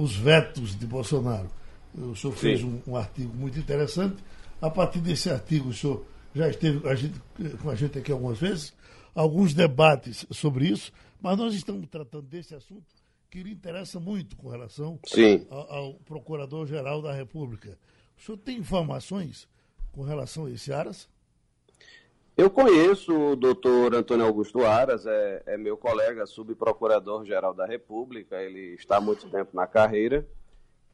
[0.00, 1.50] os vetos de Bolsonaro.
[1.94, 4.16] O senhor fez um, um, artigo muito interessante.
[4.60, 7.20] A partir desse artigo, o senhor já esteve a gente,
[7.62, 8.72] com a gente aqui algumas vezes
[9.14, 12.84] alguns debates sobre isso, mas nós estamos tratando desse assunto
[13.30, 14.98] que lhe interessa muito com relação
[15.50, 17.78] ao, ao Procurador-Geral da República.
[18.16, 19.48] O senhor tem informações
[19.92, 21.08] com relação a esse Aras?
[22.36, 28.74] Eu conheço o doutor Antônio Augusto Aras, é, é meu colega subprocurador-geral da República, ele
[28.74, 30.26] está há muito tempo na carreira,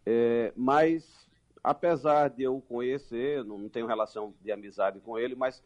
[0.05, 1.29] é, mas
[1.65, 5.63] apesar de eu o conhecer, não tenho relação de amizade com ele, mas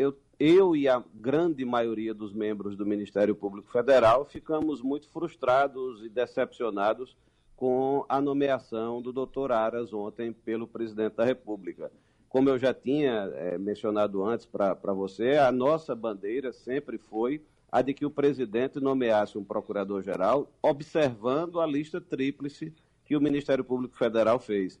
[0.00, 6.02] eu, eu e a grande maioria dos membros do Ministério Público Federal ficamos muito frustrados
[6.02, 7.16] e decepcionados
[7.54, 11.92] com a nomeação do doutor Aras ontem pelo presidente da República.
[12.30, 17.82] Como eu já tinha é, mencionado antes para você, a nossa bandeira sempre foi a
[17.82, 22.72] de que o presidente nomeasse um procurador-geral observando a lista tríplice
[23.04, 24.80] que o Ministério Público Federal fez.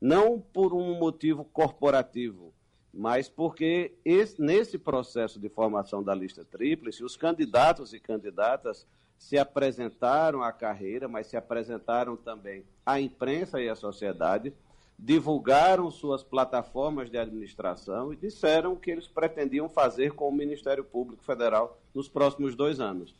[0.00, 2.52] Não por um motivo corporativo,
[2.92, 8.86] mas porque esse, nesse processo de formação da lista tríplice, os candidatos e candidatas
[9.18, 14.54] se apresentaram à carreira, mas se apresentaram também à imprensa e à sociedade,
[14.98, 20.82] divulgaram suas plataformas de administração e disseram o que eles pretendiam fazer com o Ministério
[20.82, 23.14] Público Federal nos próximos dois anos.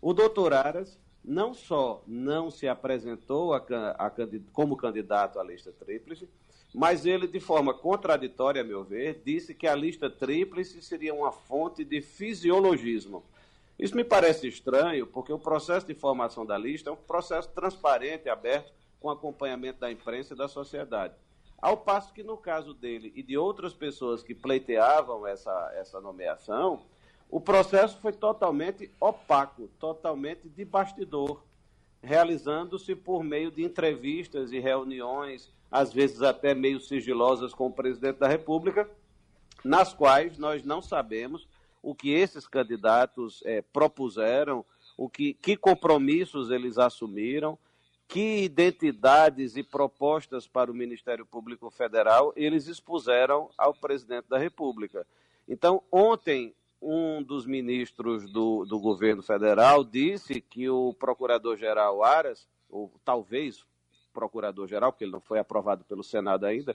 [0.00, 3.64] O doutor Aras não só não se apresentou a,
[3.98, 4.12] a,
[4.52, 6.28] como candidato à lista tríplice,
[6.74, 11.30] mas ele, de forma contraditória, a meu ver, disse que a lista tríplice seria uma
[11.30, 13.22] fonte de fisiologismo.
[13.78, 18.28] Isso me parece estranho, porque o processo de formação da lista é um processo transparente,
[18.28, 21.14] aberto, com acompanhamento da imprensa e da sociedade.
[21.62, 26.82] Ao passo que, no caso dele e de outras pessoas que pleiteavam essa, essa nomeação,
[27.30, 31.40] o processo foi totalmente opaco, totalmente de bastidor,
[32.02, 38.20] realizando-se por meio de entrevistas e reuniões às vezes até meio sigilosas com o presidente
[38.20, 38.88] da República,
[39.64, 41.48] nas quais nós não sabemos
[41.82, 44.64] o que esses candidatos é, propuseram,
[44.96, 47.58] o que, que compromissos eles assumiram,
[48.06, 55.04] que identidades e propostas para o Ministério Público Federal eles expuseram ao presidente da República.
[55.48, 62.92] Então, ontem, um dos ministros do, do governo federal disse que o procurador-geral Aras, ou
[63.04, 63.64] talvez
[64.14, 66.74] procurador-geral, porque ele não foi aprovado pelo Senado ainda,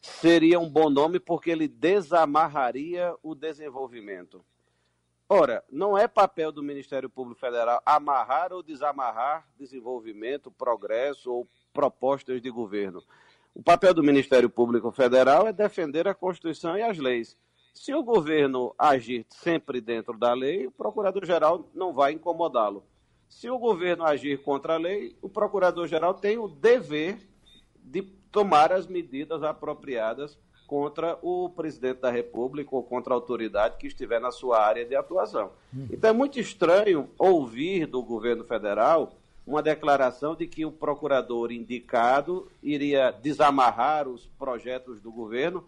[0.00, 4.44] seria um bom nome porque ele desamarraria o desenvolvimento.
[5.28, 12.40] Ora, não é papel do Ministério Público Federal amarrar ou desamarrar desenvolvimento, progresso ou propostas
[12.40, 13.02] de governo.
[13.54, 17.36] O papel do Ministério Público Federal é defender a Constituição e as leis.
[17.74, 22.82] Se o governo agir sempre dentro da lei, o procurador-geral não vai incomodá-lo.
[23.28, 27.18] Se o governo agir contra a lei, o procurador-geral tem o dever
[27.76, 33.86] de tomar as medidas apropriadas contra o presidente da República ou contra a autoridade que
[33.86, 35.50] estiver na sua área de atuação.
[35.90, 39.14] Então é muito estranho ouvir do governo federal
[39.46, 45.64] uma declaração de que o procurador indicado iria desamarrar os projetos do governo,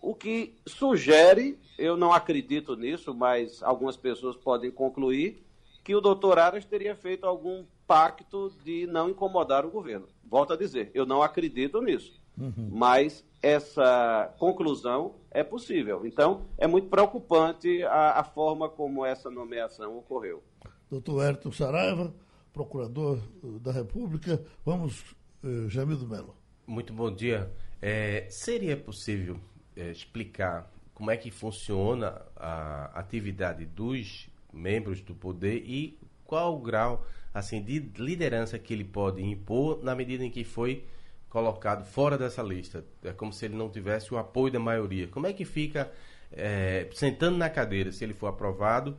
[0.00, 5.43] o que sugere, eu não acredito nisso, mas algumas pessoas podem concluir,
[5.84, 10.08] que o doutor Aras teria feito algum pacto de não incomodar o governo.
[10.24, 12.18] Volto a dizer, eu não acredito nisso.
[12.36, 12.70] Uhum.
[12.72, 16.06] Mas essa conclusão é possível.
[16.06, 20.42] Então, é muito preocupante a, a forma como essa nomeação ocorreu.
[20.90, 22.12] Doutor Ayrton Saraiva,
[22.52, 23.18] procurador
[23.60, 24.42] da República.
[24.64, 26.34] Vamos, eh, Jamildo Melo.
[26.66, 27.52] Muito bom dia.
[27.80, 29.38] É, seria possível
[29.76, 36.60] é, explicar como é que funciona a atividade dos membros do poder e qual o
[36.60, 40.86] grau assim de liderança que ele pode impor na medida em que foi
[41.28, 42.84] colocado fora dessa lista.
[43.02, 45.08] É como se ele não tivesse o apoio da maioria.
[45.08, 45.90] Como é que fica
[46.30, 48.96] é, sentando na cadeira, se ele for aprovado,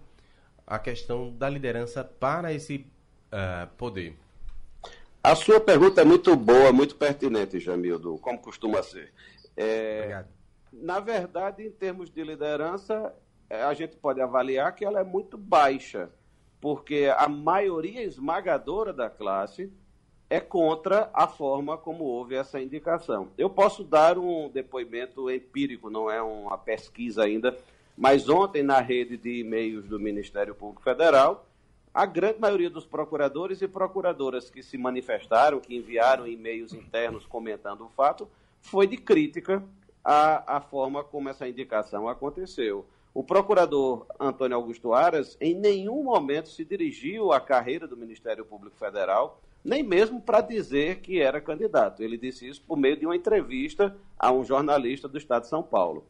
[0.68, 2.86] a questão da liderança para esse
[3.32, 4.18] uh, poder?
[5.24, 9.14] A sua pergunta é muito boa, muito pertinente, Jamildo, como costuma ser.
[9.56, 10.28] É, Obrigado.
[10.74, 13.14] Na verdade, em termos de liderança,
[13.50, 16.10] a gente pode avaliar que ela é muito baixa,
[16.60, 19.72] porque a maioria esmagadora da classe
[20.30, 23.30] é contra a forma como houve essa indicação.
[23.38, 27.56] Eu posso dar um depoimento empírico, não é uma pesquisa ainda,
[27.96, 31.46] mas ontem na rede de e-mails do Ministério Público Federal,
[31.94, 37.86] a grande maioria dos procuradores e procuradoras que se manifestaram, que enviaram e-mails internos comentando
[37.86, 38.28] o fato,
[38.62, 39.64] foi de crítica
[40.04, 42.86] à, à forma como essa indicação aconteceu.
[43.16, 48.76] O procurador Antônio Augusto Aras em nenhum momento se dirigiu à carreira do Ministério Público
[48.76, 52.04] Federal, nem mesmo para dizer que era candidato.
[52.04, 55.64] Ele disse isso por meio de uma entrevista a um jornalista do Estado de São
[55.64, 56.06] Paulo.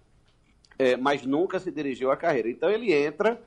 [0.79, 2.49] É, mas nunca se dirigiu à carreira.
[2.49, 3.39] Então ele entra,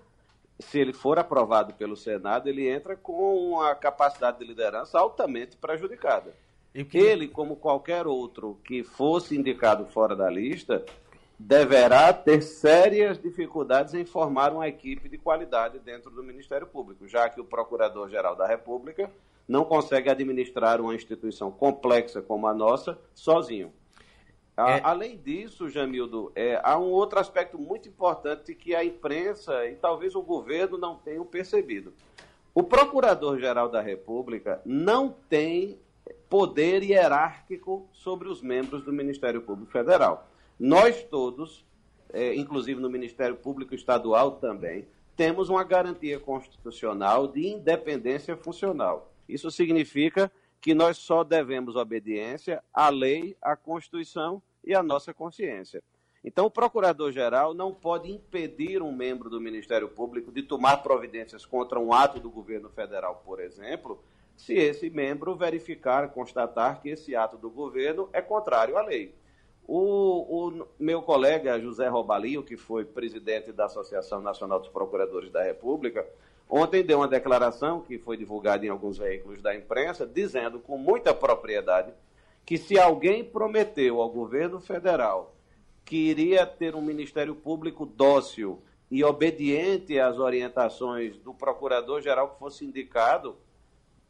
[0.61, 6.33] se ele for aprovado pelo Senado, ele entra com uma capacidade de liderança altamente prejudicada.
[6.73, 10.85] Ele, como qualquer outro que fosse indicado fora da lista,
[11.39, 17.29] deverá ter sérias dificuldades em formar uma equipe de qualidade dentro do Ministério Público, já
[17.29, 19.11] que o Procurador-Geral da República
[19.47, 23.73] não consegue administrar uma instituição complexa como a nossa sozinho.
[24.57, 24.81] É...
[24.83, 30.17] Além disso, Jamildo, é, há um outro aspecto muito importante que a imprensa e talvez
[30.17, 31.93] o governo não tenham percebido.
[32.53, 35.79] O Procurador-Geral da República não tem
[36.29, 40.29] poder hierárquico sobre os membros do Ministério Público Federal.
[40.59, 41.65] Nós todos,
[42.13, 49.13] é, inclusive no Ministério Público Estadual também, temos uma garantia constitucional de independência funcional.
[49.29, 55.83] Isso significa que nós só devemos obediência à lei, à Constituição e à nossa consciência.
[56.25, 61.79] Então, o procurador-geral não pode impedir um membro do Ministério Público de tomar providências contra
[61.79, 64.03] um ato do governo federal, por exemplo,
[64.37, 69.15] se esse membro verificar, constatar que esse ato do governo é contrário à lei.
[69.71, 75.43] O, o, meu colega José Robalio, que foi presidente da Associação Nacional dos Procuradores da
[75.43, 76.07] República,
[76.49, 81.13] ontem deu uma declaração que foi divulgada em alguns veículos da imprensa, dizendo com muita
[81.13, 81.93] propriedade
[82.47, 85.35] que se alguém prometeu ao governo federal
[85.85, 92.65] que iria ter um Ministério Público dócil e obediente às orientações do procurador-geral que fosse
[92.65, 93.37] indicado,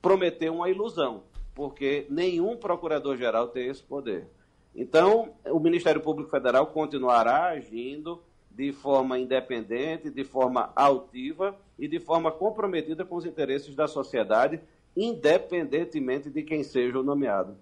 [0.00, 4.28] prometeu uma ilusão, porque nenhum procurador-geral tem esse poder.
[4.80, 11.98] Então, o Ministério Público Federal continuará agindo de forma independente, de forma altiva e de
[11.98, 14.60] forma comprometida com os interesses da sociedade,
[14.96, 17.56] independentemente de quem seja o nomeado.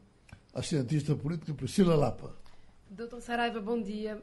[0.52, 2.35] A cientista política Priscila Lapa.
[2.90, 4.22] Doutor Saraiva, bom dia.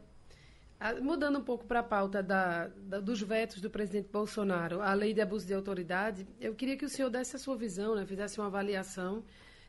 [0.79, 4.93] Ah, mudando um pouco para a pauta da, da, dos vetos do presidente Bolsonaro, a
[4.93, 8.05] lei de abuso de autoridade, eu queria que o senhor desse a sua visão, né,
[8.05, 9.23] fizesse uma avaliação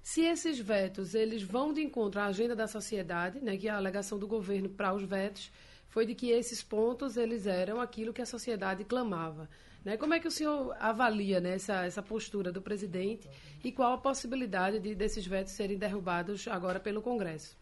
[0.04, 4.18] se esses vetos eles vão de encontro à agenda da sociedade, né, que a alegação
[4.18, 5.50] do governo para os vetos
[5.88, 9.48] foi de que esses pontos eles eram aquilo que a sociedade clamava.
[9.82, 9.96] Né?
[9.96, 13.26] Como é que o senhor avalia né, essa, essa postura do presidente
[13.64, 17.56] e qual a possibilidade de desses vetos serem derrubados agora pelo Congresso?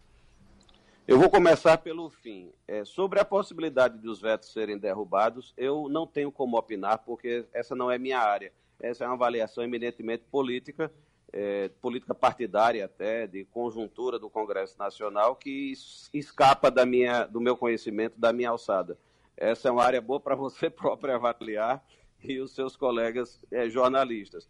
[1.06, 2.50] Eu vou começar pelo fim.
[2.66, 7.46] É, sobre a possibilidade de os vetos serem derrubados, eu não tenho como opinar, porque
[7.52, 8.52] essa não é minha área.
[8.80, 10.92] Essa é uma avaliação eminentemente política
[11.32, 15.72] é, política partidária até, de conjuntura do Congresso Nacional, que
[16.12, 18.98] escapa da minha, do meu conhecimento, da minha alçada.
[19.36, 21.84] Essa é uma área boa para você próprio avaliar
[22.22, 24.48] e os seus colegas é, jornalistas.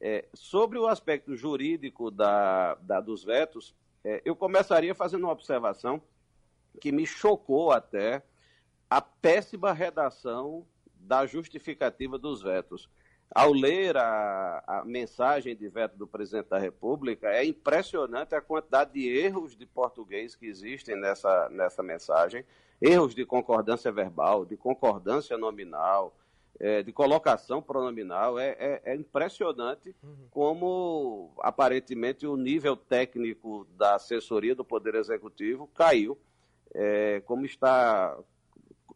[0.00, 6.02] É, sobre o aspecto jurídico da, da dos vetos, é, eu começaria fazendo uma observação
[6.80, 8.22] que me chocou até
[8.90, 12.88] a péssima redação da justificativa dos vetos.
[13.30, 18.92] Ao ler a, a, mensagem de veto do presidente da República, é impressionante a quantidade
[18.92, 22.44] de erros de português que existem nessa, nessa mensagem
[22.80, 26.14] erros de concordância verbal, de concordância nominal,
[26.60, 28.38] é, de colocação pronominal.
[28.38, 30.28] É, é, é impressionante uhum.
[30.30, 36.18] como, aparentemente, o nível técnico da assessoria do Poder Executivo caiu,
[36.72, 38.16] é, como está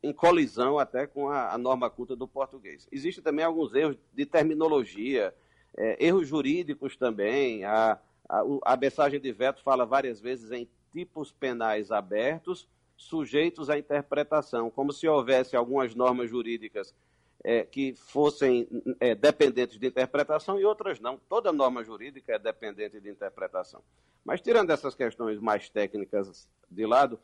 [0.02, 2.87] em colisão até com a, a, norma culta do português.
[2.90, 5.34] Existem também alguns erros de terminologia,
[5.76, 7.64] é, erros jurídicos também.
[7.64, 13.78] A, a, a mensagem de veto fala várias vezes em tipos penais abertos sujeitos à
[13.78, 16.92] interpretação, como se houvesse algumas normas jurídicas
[17.44, 21.16] é, que fossem é, dependentes de interpretação e outras não.
[21.28, 23.82] Toda norma jurídica é dependente de interpretação.
[24.24, 27.18] Mas, tirando essas questões mais técnicas de lado,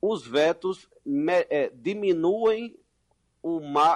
[0.00, 2.76] os vetos me, é, diminuem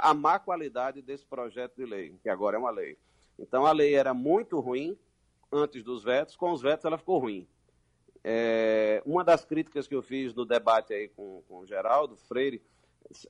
[0.03, 2.97] a má qualidade desse projeto de lei, que agora é uma lei.
[3.39, 4.97] Então, a lei era muito ruim
[5.51, 7.49] antes dos vetos, com os vetos ela ficou ruim.
[8.23, 12.63] É, uma das críticas que eu fiz no debate aí com, com o Geraldo Freire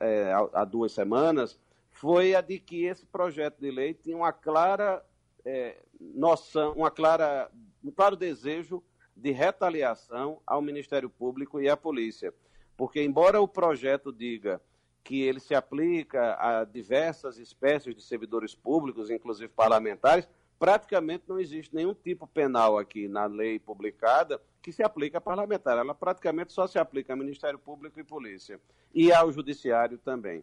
[0.01, 1.59] é, há, duas semanas
[1.93, 5.05] foi a de que esse projeto de lei tinha uma clara
[5.45, 7.51] é, noção, uma clara,
[7.85, 8.83] um claro desejo
[9.17, 12.35] de retaliação ao Ministério Público e à polícia.
[12.81, 14.59] Porque, embora o projeto diga
[15.05, 20.27] que ele se aplica a diversas espécies de servidores públicos, inclusive parlamentares,
[20.59, 25.77] praticamente não existe nenhum tipo penal aqui na lei publicada que se aplica a parlamentar.
[25.77, 28.59] Ela praticamente só se aplica ao Ministério Público e Polícia
[28.95, 30.43] e ao Judiciário também.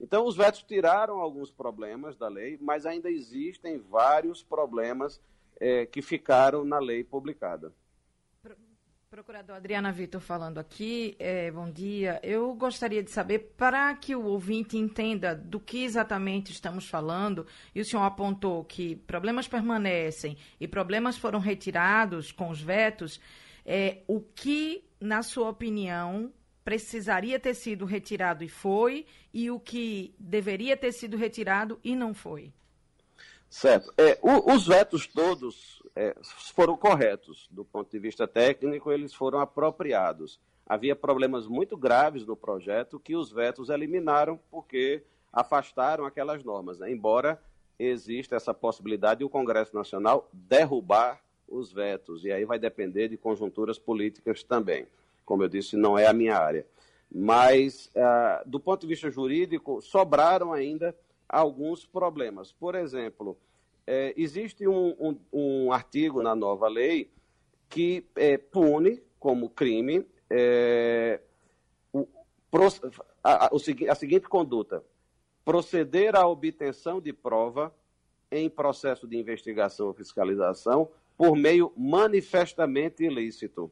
[0.00, 5.20] Então, os vetos tiraram alguns problemas da lei, mas ainda existem vários problemas
[5.60, 7.74] é, que ficaram na lei publicada.
[9.14, 12.18] Procurador Adriana Vitor falando aqui, é, bom dia.
[12.20, 17.80] Eu gostaria de saber, para que o ouvinte entenda do que exatamente estamos falando, e
[17.80, 23.20] o senhor apontou que problemas permanecem e problemas foram retirados com os vetos,
[23.64, 26.32] é, o que, na sua opinião,
[26.64, 32.14] precisaria ter sido retirado e foi, e o que deveria ter sido retirado e não
[32.14, 32.52] foi?
[33.48, 33.94] Certo.
[33.96, 36.14] É, o, os vetos todos é,
[36.54, 37.48] foram corretos.
[37.50, 40.40] Do ponto de vista técnico, eles foram apropriados.
[40.66, 45.02] Havia problemas muito graves no projeto que os vetos eliminaram porque
[45.32, 46.90] afastaram aquelas normas, né?
[46.90, 47.40] embora
[47.78, 53.16] exista essa possibilidade de o Congresso Nacional derrubar os vetos, e aí vai depender de
[53.16, 54.86] conjunturas políticas também.
[55.24, 56.66] Como eu disse, não é a minha área.
[57.12, 60.94] Mas, uh, do ponto de vista jurídico, sobraram ainda
[61.28, 62.52] alguns problemas.
[62.52, 63.36] Por exemplo,
[63.86, 67.10] é, existe um, um, um, artigo na nova lei
[67.68, 71.20] que é, pune como crime é,
[71.92, 72.06] o,
[73.22, 73.50] a, a,
[73.90, 74.82] a seguinte conduta:
[75.44, 77.74] proceder à obtenção de prova
[78.30, 83.70] em processo de investigação ou fiscalização por meio manifestamente ilícito.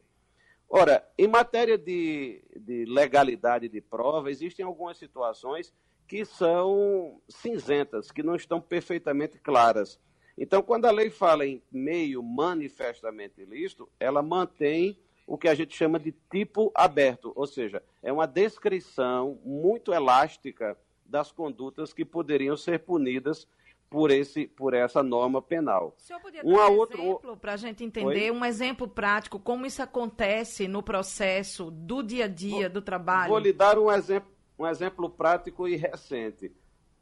[0.68, 5.72] Ora, em matéria de, de legalidade de prova, existem algumas situações
[6.12, 9.98] que são cinzentas, que não estão perfeitamente claras.
[10.36, 15.74] Então, quando a lei fala em meio manifestamente ilícito, ela mantém o que a gente
[15.74, 22.58] chama de tipo aberto, ou seja, é uma descrição muito elástica das condutas que poderiam
[22.58, 23.48] ser punidas
[23.88, 25.94] por, esse, por essa norma penal.
[25.96, 26.98] O senhor podia dar um outra...
[26.98, 28.38] exemplo para a gente entender, Oi?
[28.38, 33.30] um exemplo prático, como isso acontece no processo do dia a dia, vou, do trabalho?
[33.30, 36.52] Vou lhe dar um exemplo, um exemplo prático e recente.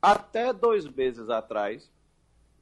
[0.00, 1.90] Até dois meses atrás,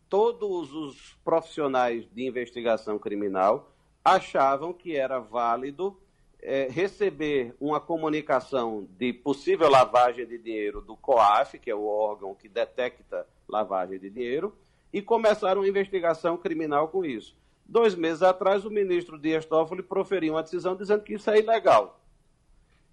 [0.08, 3.70] todos os profissionais de investigação criminal
[4.04, 5.96] achavam que era válido
[6.40, 12.34] é, receber uma comunicação de possível lavagem de dinheiro do COAF, que é o órgão
[12.34, 14.54] que detecta lavagem de dinheiro,
[14.92, 17.36] e começaram uma investigação criminal com isso.
[17.66, 21.97] Dois meses atrás, o ministro Dias Toffoli proferiu uma decisão dizendo que isso é ilegal.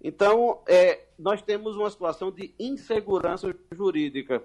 [0.02, 4.42] Então, é, nós temos uma situação de insegurança jurídica.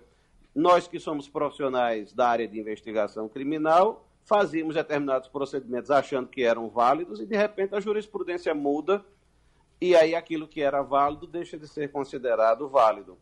[0.56, 6.70] Nós que somos profissionais da área de investigação criminal, fazíamos determinados procedimentos achando que eram
[6.70, 9.04] válidos e, de repente, a jurisprudência muda
[9.80, 13.18] e aí aquilo que era válido deixa de ser considerado válido.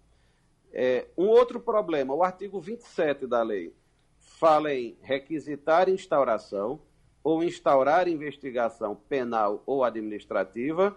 [0.73, 3.73] É, um outro problema, o artigo 27 da lei
[4.19, 6.81] fala em requisitar instauração
[7.23, 10.95] ou instaurar investigação penal ou administrativa,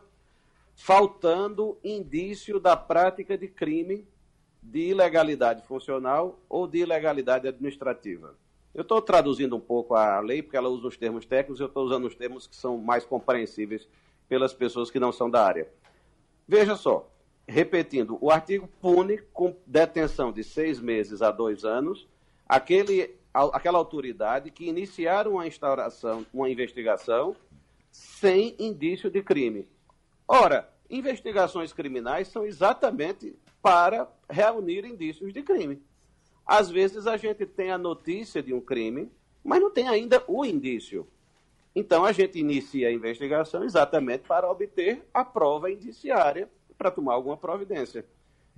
[0.85, 4.05] faltando indício da prática de crime
[4.61, 8.35] de ilegalidade funcional ou de ilegalidade administrativa.
[8.75, 11.85] Eu estou traduzindo um pouco a lei, porque ela usa os termos técnicos, eu estou
[11.85, 13.89] usando os termos que são mais compreensíveis
[14.29, 15.69] pelas pessoas que não são da área.
[16.49, 17.09] Veja só,
[17.47, 22.09] repetindo, o artigo pune com detenção de seis meses a dois anos
[22.49, 27.37] aquele, aquela autoridade que iniciar uma instauração, uma investigação
[27.89, 29.69] sem indício de crime.
[30.27, 35.83] Ora, investigações criminais são exatamente para reunir indícios de crime.
[36.47, 39.11] Às vezes a gente tem a notícia de um crime,
[39.43, 41.09] mas não tem ainda o indício.
[41.75, 47.37] Então a gente inicia a investigação exatamente para obter a prova indiciária para tomar alguma
[47.37, 48.05] providência.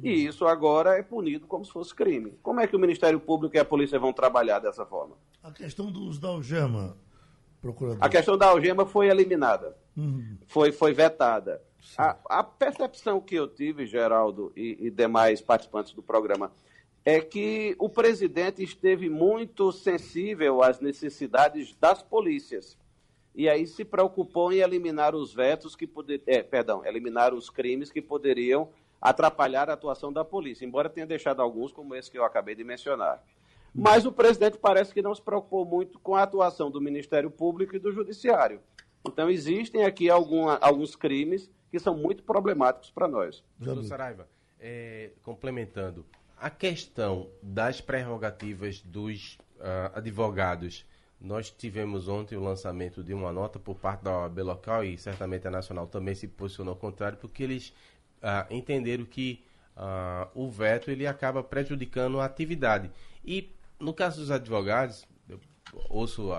[0.03, 0.31] E uhum.
[0.31, 2.37] isso agora é punido como se fosse crime.
[2.43, 5.15] Como é que o Ministério Público e a polícia vão trabalhar dessa forma?
[5.41, 6.97] A questão do uso da algema,
[7.61, 8.03] procurador.
[8.03, 10.37] A questão da algema foi eliminada, uhum.
[10.49, 11.63] foi, foi vetada.
[11.99, 16.51] A, a, percepção que eu tive, Geraldo e, e demais participantes do programa,
[17.05, 22.79] é que o presidente esteve muito sensível às necessidades das polícias.
[23.35, 27.91] E aí se preocupou em eliminar os vetos que poder, é, perdão, eliminar os crimes
[27.91, 28.71] que poderiam
[29.01, 32.65] atrapalhar a atuação da polícia, embora tenha deixado alguns, como esse que eu acabei de
[32.65, 33.23] mencionar.
[33.75, 37.75] Mas o presidente parece que não se preocupou muito com a atuação do Ministério Público
[37.75, 38.61] e do Judiciário.
[39.07, 43.45] Então, existem aqui alguma, alguns crimes que são muito problemáticos para nós.
[43.59, 44.29] Doutor Saraiva,
[44.59, 50.85] é, complementando, a questão das prerrogativas dos uh, advogados,
[51.21, 55.49] nós tivemos ontem o lançamento de uma nota por parte da OAB local e certamente
[55.49, 57.71] a nacional também se posicionou ao contrário, porque eles
[58.23, 59.43] uh, entenderam que
[59.77, 62.91] uh, o veto ele acaba prejudicando a atividade.
[63.25, 65.07] E no caso dos advogados,
[65.89, 66.39] ouço a,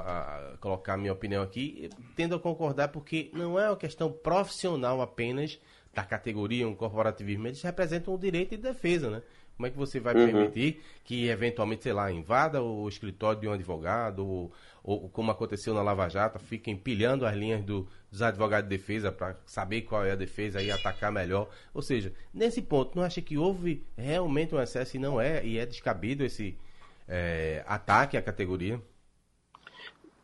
[0.54, 5.02] a colocar a minha opinião aqui, tendo a concordar porque não é uma questão profissional
[5.02, 5.60] apenas
[5.94, 9.22] da categoria, um corporativismo, eles representam o direito de defesa, né?
[9.56, 10.26] Como é que você vai uhum.
[10.26, 14.52] permitir que, eventualmente, sei lá, invada o escritório de um advogado, ou,
[14.84, 19.14] ou como aconteceu na Lava Jato, fica empilhando as linhas do, dos advogados de defesa
[19.14, 21.50] para saber qual é a defesa e atacar melhor?
[21.74, 25.58] Ou seja, nesse ponto, não acha que houve realmente um excesso e não é, e
[25.58, 26.58] é descabido esse
[27.08, 28.82] é, ataque à categoria?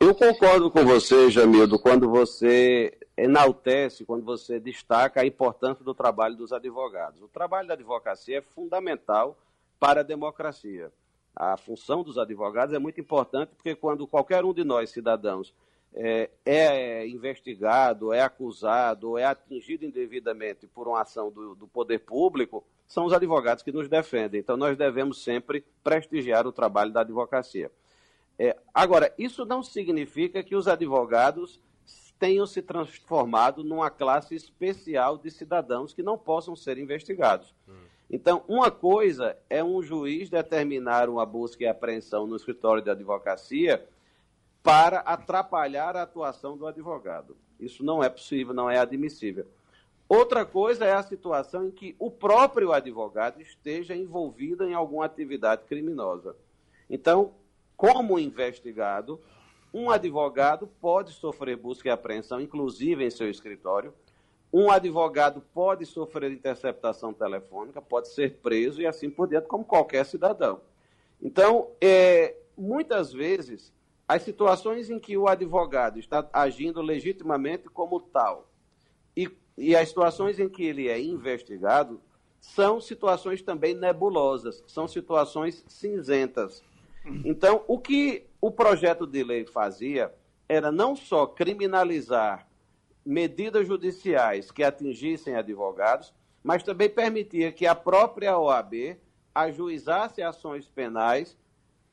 [0.01, 6.35] Eu concordo com você, Jamildo, quando você enaltece, quando você destaca a importância do trabalho
[6.35, 7.21] dos advogados.
[7.21, 9.37] O trabalho da advocacia é fundamental
[9.79, 10.91] para a democracia.
[11.35, 15.53] A função dos advogados é muito importante porque quando qualquer um de nós, cidadãos,
[15.93, 22.63] é, é investigado, é acusado, é atingido indevidamente por uma ação do, do poder público,
[22.87, 24.39] são os advogados que nos defendem.
[24.39, 27.69] Então, nós devemos sempre prestigiar o trabalho da advocacia.
[28.37, 31.59] É, agora, isso não significa que os advogados
[32.19, 37.53] tenham se transformado numa classe especial de cidadãos que não possam ser investigados.
[37.67, 37.73] Hum.
[38.09, 43.87] Então, uma coisa é um juiz determinar uma busca e apreensão no escritório de advocacia
[44.61, 47.35] para atrapalhar a atuação do advogado.
[47.59, 49.47] Isso não é possível, não é admissível.
[50.09, 55.63] Outra coisa é a situação em que o próprio advogado esteja envolvido em alguma atividade
[55.63, 56.35] criminosa.
[56.89, 57.33] Então,
[57.81, 59.19] como investigado,
[59.73, 63.91] um advogado pode sofrer busca e apreensão, inclusive em seu escritório.
[64.53, 70.05] Um advogado pode sofrer interceptação telefônica, pode ser preso e assim por diante, como qualquer
[70.05, 70.61] cidadão.
[71.19, 73.73] Então, é, muitas vezes,
[74.07, 78.47] as situações em que o advogado está agindo legitimamente como tal
[79.17, 79.27] e,
[79.57, 81.99] e as situações em que ele é investigado
[82.39, 86.63] são situações também nebulosas, são situações cinzentas.
[87.05, 90.13] Então, o que o projeto de lei fazia
[90.47, 92.47] era não só criminalizar
[93.05, 98.97] medidas judiciais que atingissem advogados, mas também permitia que a própria OAB
[99.33, 101.37] ajuizasse ações penais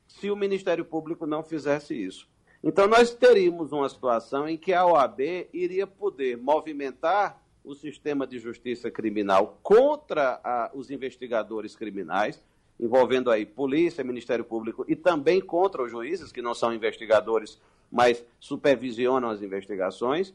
[0.07, 2.27] se o Ministério Público não fizesse isso.
[2.63, 8.39] Então, nós teríamos uma situação em que a OAB iria poder movimentar o sistema de
[8.39, 12.43] justiça criminal contra a, os investigadores criminais,
[12.79, 17.59] envolvendo aí polícia, Ministério Público e também contra os juízes, que não são investigadores,
[17.91, 20.33] mas supervisionam as investigações.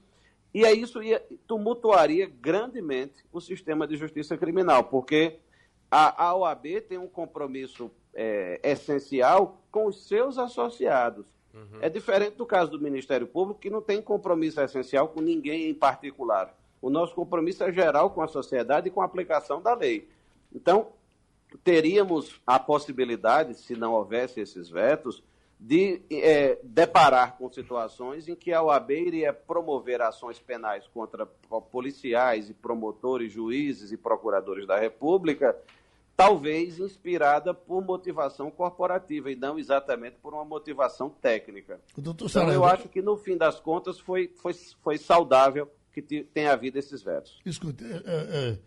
[0.53, 5.39] E aí isso ia, tumultuaria grandemente o sistema de justiça criminal, porque
[5.91, 11.25] a, a OAB tem um compromisso é, essencial com os seus associados.
[11.53, 11.79] Uhum.
[11.81, 15.75] É diferente do caso do Ministério Público, que não tem compromisso essencial com ninguém em
[15.75, 16.55] particular.
[16.83, 20.09] O nosso compromisso é geral com a sociedade e com a aplicação da lei.
[20.55, 20.89] Então,
[21.63, 25.23] teríamos a possibilidade, se não houvesse esses vetos,
[25.59, 31.25] de é, deparar com situações em que a OAB iria promover ações penais contra
[31.71, 35.57] policiais e promotores, juízes e procuradores da República,
[36.17, 41.81] talvez inspirada por motivação corporativa e não exatamente por uma motivação técnica.
[41.97, 44.53] Então, eu acho que, no fim das contas, foi, foi,
[44.83, 47.41] foi saudável que tenha havido esses vetos.
[47.47, 48.59] Escute, é, é, é,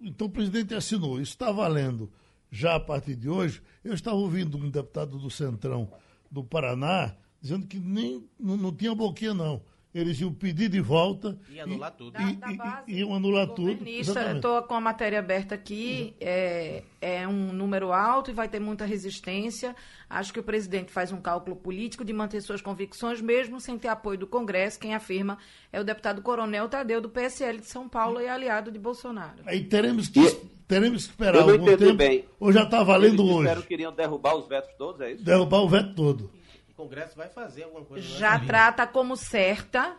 [0.00, 2.10] então o presidente assinou, isso está valendo
[2.50, 3.62] já a partir de hoje.
[3.84, 5.90] Eu estava ouvindo um deputado do Centrão
[6.30, 9.62] do Paraná, dizendo que nem não, não tinha boquinha, não.
[9.92, 11.36] Eles iam pedir de volta.
[11.50, 12.20] E anular tudo.
[12.20, 13.84] E, da, da e, iam anular tudo.
[13.88, 16.14] Estou com a matéria aberta aqui.
[16.20, 19.74] É, é um número alto e vai ter muita resistência.
[20.08, 23.88] Acho que o presidente faz um cálculo político de manter suas convicções, mesmo sem ter
[23.88, 24.78] apoio do Congresso.
[24.78, 25.38] Quem afirma
[25.72, 29.42] é o deputado Coronel Tadeu, do PSL de São Paulo e aliado de Bolsonaro.
[29.44, 30.20] Aí teremos que,
[30.68, 31.94] teremos que esperar algum tempo.
[31.94, 32.24] Bem.
[32.38, 33.62] Ou já está valendo Eles hoje?
[33.62, 35.24] Que queriam derrubar os vetos todos, é isso?
[35.24, 36.39] Derrubar o veto todo.
[36.80, 38.06] O Congresso vai fazer alguma coisa.
[38.06, 39.98] Já trata como certa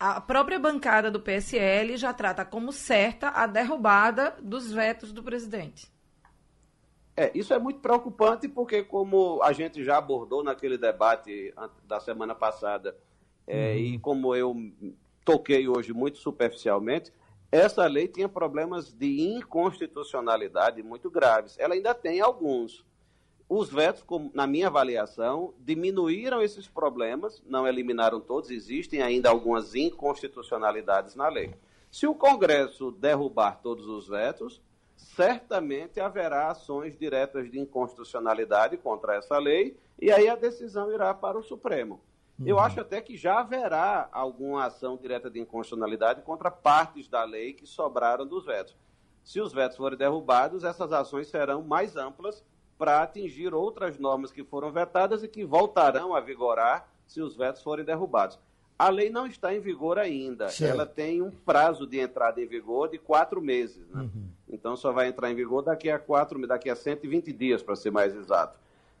[0.00, 5.86] a própria bancada do PSL já trata como certa a derrubada dos vetos do presidente.
[7.16, 11.54] É, isso é muito preocupante porque, como a gente já abordou naquele debate
[11.84, 12.96] da semana passada,
[13.46, 13.78] é, uhum.
[13.78, 14.56] e como eu
[15.24, 17.12] toquei hoje muito superficialmente,
[17.52, 21.56] essa lei tinha problemas de inconstitucionalidade muito graves.
[21.58, 22.84] Ela ainda tem alguns.
[23.54, 31.14] Os vetos, na minha avaliação, diminuíram esses problemas, não eliminaram todos, existem ainda algumas inconstitucionalidades
[31.14, 31.52] na lei.
[31.90, 34.62] Se o Congresso derrubar todos os vetos,
[34.96, 41.38] certamente haverá ações diretas de inconstitucionalidade contra essa lei, e aí a decisão irá para
[41.38, 42.00] o Supremo.
[42.38, 42.46] Uhum.
[42.46, 47.52] Eu acho até que já haverá alguma ação direta de inconstitucionalidade contra partes da lei
[47.52, 48.74] que sobraram dos vetos.
[49.22, 52.42] Se os vetos forem derrubados, essas ações serão mais amplas
[52.82, 57.62] para atingir outras normas que foram vetadas e que voltarão a vigorar se os vetos
[57.62, 58.40] forem derrubados.
[58.76, 60.48] A lei não está em vigor ainda.
[60.60, 63.88] Ela tem um prazo de entrada em vigor de quatro meses.
[63.88, 64.00] Né?
[64.02, 64.26] Uhum.
[64.48, 67.92] Então só vai entrar em vigor daqui a quatro, daqui a 120 dias, para ser
[67.92, 68.58] mais exato.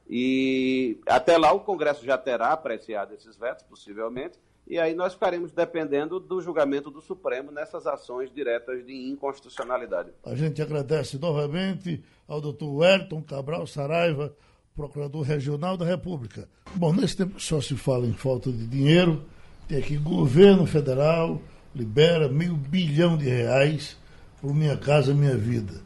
[0.08, 5.52] E até lá o Congresso já terá apreciado esses vetos, possivelmente, e aí nós ficaremos
[5.52, 10.10] dependendo do julgamento do Supremo nessas ações diretas de inconstitucionalidade.
[10.24, 14.34] A gente agradece novamente ao doutor Wellington Cabral Saraiva,
[14.74, 16.48] procurador regional da República.
[16.74, 19.22] Bom, nesse tempo que só se fala em falta de dinheiro,
[19.68, 21.40] tem aqui governo federal
[21.74, 23.96] libera meio bilhão de reais
[24.40, 25.80] por Minha Casa Minha Vida.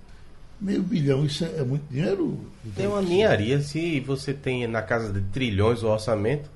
[0.61, 2.41] Meio bilhão, isso é, é muito dinheiro?
[2.75, 6.51] Tem uma ninharia, se você tem na casa de trilhões o orçamento,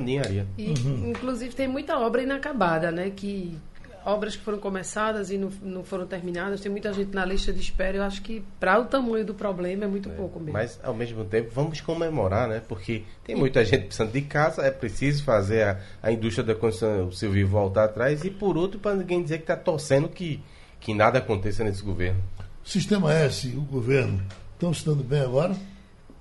[0.00, 0.46] ninharia.
[0.56, 1.10] E, uhum.
[1.10, 3.10] Inclusive tem muita obra inacabada, né?
[3.10, 3.56] Que
[4.04, 7.60] obras que foram começadas e não, não foram terminadas, tem muita gente na lista de
[7.60, 7.96] espera.
[7.96, 10.52] Eu acho que para o tamanho do problema é muito é, pouco mesmo.
[10.52, 12.62] Mas ao mesmo tempo vamos comemorar, né?
[12.68, 17.10] Porque tem muita gente precisando de casa, é preciso fazer a, a indústria da construção
[17.10, 20.40] civil voltar atrás e por outro para ninguém dizer que está torcendo que
[20.80, 22.22] que nada aconteça nesse governo.
[22.62, 24.22] Sistema S, o governo,
[24.52, 25.56] estão se dando bem agora?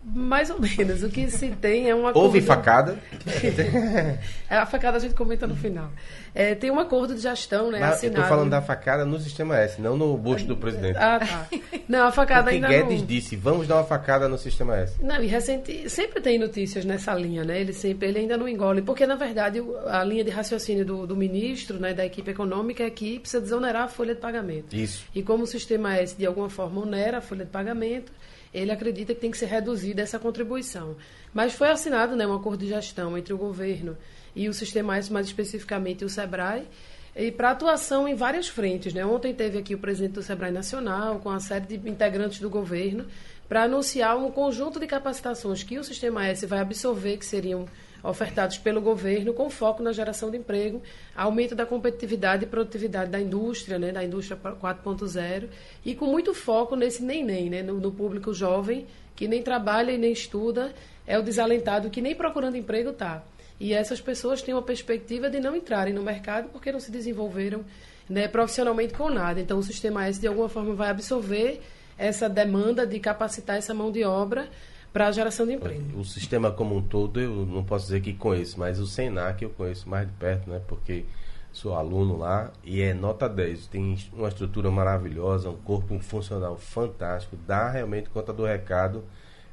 [0.06, 1.02] Mais ou menos.
[1.02, 3.00] O que se tem é uma Houve facada?
[4.50, 5.90] é, a facada a gente comenta no final.
[6.36, 7.80] É, tem um acordo de gestão, né?
[7.80, 8.18] Mas assinado.
[8.18, 10.98] Eu tô falando da facada no sistema S, não no busto do presidente.
[10.98, 11.48] Ah, tá.
[11.88, 13.06] Não, a facada Porque ainda Guedes não...
[13.06, 15.02] disse, vamos dar uma facada no sistema S.
[15.02, 17.62] Não, e recente, sempre tem notícias nessa linha, né?
[17.62, 18.82] Ele sempre, ele ainda não engole.
[18.82, 22.90] Porque, na verdade, a linha de raciocínio do, do ministro, né, da equipe econômica, é
[22.90, 24.76] que precisa desonerar a folha de pagamento.
[24.76, 25.06] Isso.
[25.16, 28.12] E como o sistema S, de alguma forma, onera a folha de pagamento,
[28.54, 30.96] ele acredita que tem que ser reduzida essa contribuição.
[31.34, 33.98] Mas foi assinado né, um acordo de gestão entre o governo
[34.36, 36.68] e o Sistema S, mais especificamente o SEBRAE,
[37.16, 38.94] e para atuação em várias frentes.
[38.94, 39.06] Né?
[39.06, 43.06] Ontem teve aqui o presidente do SEBRAE Nacional, com a série de integrantes do governo,
[43.48, 47.66] para anunciar um conjunto de capacitações que o Sistema S vai absorver, que seriam
[48.04, 50.82] ofertados pelo governo com foco na geração de emprego,
[51.16, 55.48] aumento da competitividade e produtividade da indústria, né, da indústria 4.0,
[55.86, 58.86] e com muito foco nesse nem-nem, né, no, no público jovem,
[59.16, 60.74] que nem trabalha e nem estuda,
[61.08, 63.24] é o desalentado que nem procurando emprego está.
[63.60, 67.64] E essas pessoas têm uma perspectiva de não entrarem no mercado porque não se desenvolveram
[68.10, 69.40] né, profissionalmente com nada.
[69.40, 71.62] Então, o Sistema S, de alguma forma, vai absorver
[71.98, 74.50] essa demanda de capacitar essa mão de obra
[74.94, 76.00] para a geração de emprego.
[76.00, 79.50] O sistema como um todo, eu não posso dizer que conheço, mas o Senac eu
[79.50, 80.62] conheço mais de perto, né?
[80.68, 81.04] Porque
[81.52, 83.68] sou aluno lá e é nota 10.
[83.68, 89.04] Tem uma estrutura maravilhosa, um corpo funcional fantástico, dá realmente conta do recado.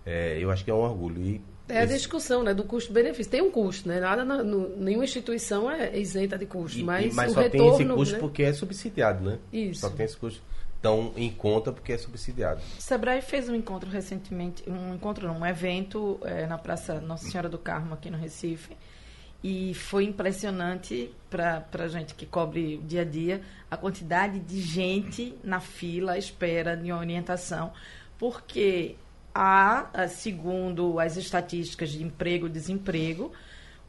[0.04, 1.22] É, eu acho que é um orgulho.
[1.22, 3.30] E é a discussão né, do custo-benefício.
[3.30, 4.00] Tem um custo, né?
[4.00, 6.78] Nada na, no, nenhuma instituição é isenta de custo.
[6.78, 8.20] E, mas mas o só retorno, tem esse custo né?
[8.20, 9.38] porque é subsidiado, né?
[9.52, 9.80] Isso.
[9.80, 10.42] Só tem esse custo
[10.80, 12.60] tão em conta porque é subsidiado.
[12.78, 17.48] Sebrae fez um encontro recentemente, um encontro não, um evento é, na Praça Nossa Senhora
[17.48, 18.76] do Carmo aqui no Recife
[19.42, 24.60] e foi impressionante para a gente que cobre o dia a dia a quantidade de
[24.60, 27.72] gente na fila à espera de orientação,
[28.18, 28.96] porque
[29.34, 33.32] há, segundo as estatísticas de emprego e desemprego,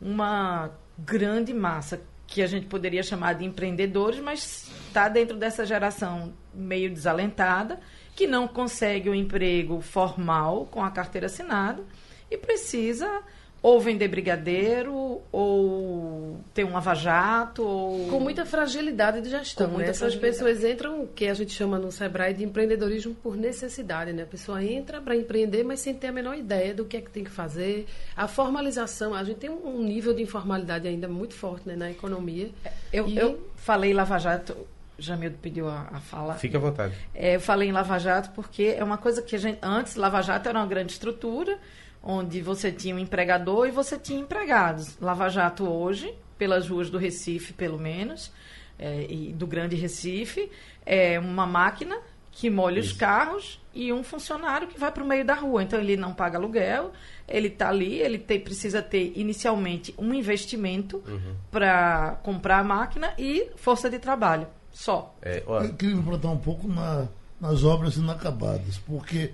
[0.02, 2.02] uma grande massa
[2.32, 7.78] que a gente poderia chamar de empreendedores, mas está dentro dessa geração meio desalentada,
[8.16, 11.84] que não consegue o um emprego formal com a carteira assinada
[12.30, 13.22] e precisa
[13.62, 18.08] ou vender brigadeiro, ou ter um lava-jato, ou...
[18.08, 19.70] Com muita fragilidade de gestão.
[19.70, 19.88] Com né?
[19.88, 24.24] Essas pessoas entram, que a gente chama no Sebrae de empreendedorismo por necessidade, né?
[24.24, 27.12] A pessoa entra para empreender, mas sem ter a menor ideia do que é que
[27.12, 27.86] tem que fazer.
[28.16, 32.50] A formalização, a gente tem um nível de informalidade ainda muito forte né, na economia.
[32.92, 33.16] Eu, e...
[33.16, 34.56] eu falei lava-jato...
[34.98, 36.36] Jamildo pediu a, a fala.
[36.36, 36.94] Fique à vontade.
[37.14, 39.58] É, eu falei em Lava Jato porque é uma coisa que a gente.
[39.62, 41.58] Antes, Lava Jato era uma grande estrutura,
[42.04, 44.98] onde você tinha um empregador e você tinha empregados.
[45.00, 48.32] Lava Jato hoje, pelas ruas do Recife, pelo menos,
[48.80, 50.52] é, e do Grande Recife,
[50.86, 51.98] é uma máquina
[52.32, 52.94] que molha Isso.
[52.94, 55.62] os carros e um funcionário que vai para o meio da rua.
[55.64, 56.92] Então ele não paga aluguel,
[57.28, 61.36] ele está ali, ele tem, precisa ter inicialmente um investimento uhum.
[61.52, 64.48] para comprar a máquina e força de trabalho.
[64.72, 65.14] Só.
[65.22, 67.08] É, Eu queria me um pouco na,
[67.40, 69.32] nas obras inacabadas, porque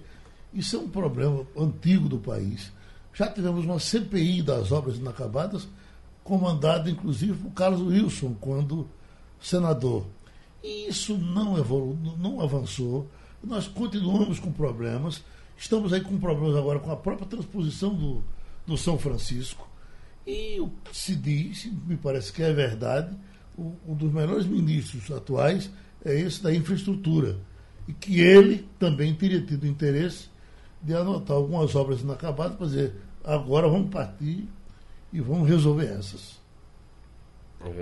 [0.53, 2.71] isso é um problema antigo do país.
[3.13, 5.67] Já tivemos uma CPI das obras inacabadas,
[6.23, 8.87] comandada inclusive por Carlos Wilson, quando
[9.41, 10.05] senador.
[10.63, 13.09] E isso não, evolu não avançou.
[13.43, 15.23] Nós continuamos com problemas.
[15.57, 18.23] Estamos aí com problemas agora com a própria transposição do,
[18.65, 19.67] do São Francisco.
[20.25, 23.15] E o que se diz, me parece que é verdade,
[23.57, 25.71] o, um dos melhores ministros atuais
[26.03, 27.37] é esse da infraestrutura.
[27.87, 30.29] E que ele também teria tido interesse
[30.81, 34.47] de anotar algumas obras inacabadas para dizer, agora vamos partir
[35.11, 36.37] e vamos resolver essas.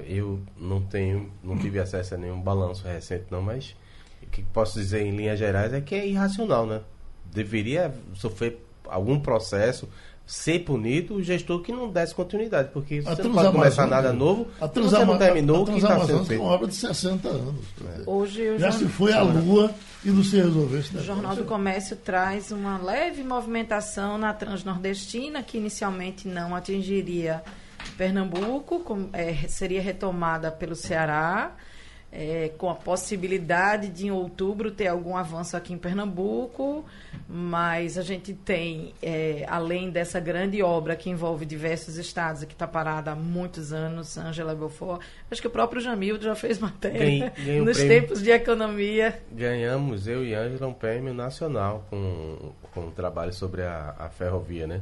[0.08, 3.76] Eu não tenho, não tive acesso a nenhum balanço recente não, mas
[4.24, 6.82] o que posso dizer em linhas gerais é que é irracional, né?
[7.26, 9.90] Deveria sofrer algum processo,
[10.26, 14.48] ser punido o gestor que não desse continuidade, porque você não pode começar nada novo,
[14.60, 16.42] a você não terminou o que está sendo feito.
[16.42, 17.66] É uma obra de 60 anos.
[18.00, 18.10] É.
[18.10, 19.72] Hoje, Já se foi à Lua
[20.04, 25.44] e não se resolveu esse O Jornal do Comércio traz uma leve movimentação na Transnordestina,
[25.44, 27.44] que inicialmente não atingiria
[27.98, 31.56] Pernambuco, com, é, seria retomada pelo Ceará,
[32.16, 36.86] é, com a possibilidade de em outubro ter algum avanço aqui em Pernambuco,
[37.28, 42.54] mas a gente tem, é, além dessa grande obra que envolve diversos estados e que
[42.54, 47.00] está parada há muitos anos, Angela Belfort, acho que o próprio Jamildo já fez matéria
[47.00, 49.22] Ganhei, ganhei nos prêmio, tempos de economia.
[49.32, 54.66] Ganhamos, eu e Angela, um prêmio nacional com, com um trabalho sobre a, a ferrovia,
[54.66, 54.80] né?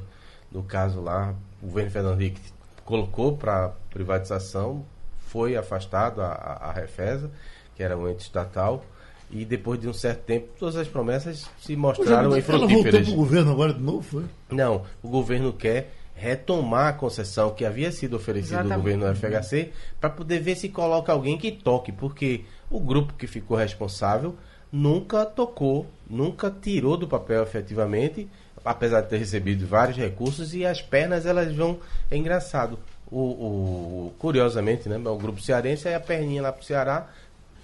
[0.52, 2.42] No caso lá, o governo Fernando Henrique
[2.86, 4.86] colocou para privatização
[5.34, 7.32] foi afastado a, a, a Refesa,
[7.76, 8.86] que era um ente estatal,
[9.32, 12.70] e depois de um certo tempo, todas as promessas se mostraram infrutíferas.
[12.70, 14.26] Ela voltou para o governo agora de novo, foi?
[14.52, 19.72] Não, o governo quer retomar a concessão que havia sido oferecida ao governo do FHC
[20.00, 24.36] para poder ver se coloca alguém que toque, porque o grupo que ficou responsável
[24.72, 28.30] nunca tocou, nunca tirou do papel efetivamente,
[28.64, 31.80] apesar de ter recebido vários recursos e as pernas elas vão
[32.12, 32.78] é engraçado
[33.14, 37.08] o, o, curiosamente, né, o grupo cearense, aí a perninha lá para o Ceará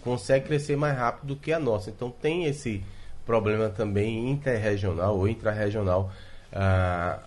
[0.04, 1.90] consegue crescer mais rápido do que a nossa.
[1.90, 2.84] Então tem esse
[3.26, 6.12] problema também interregional ou intrarregional.
[6.54, 7.20] Ah,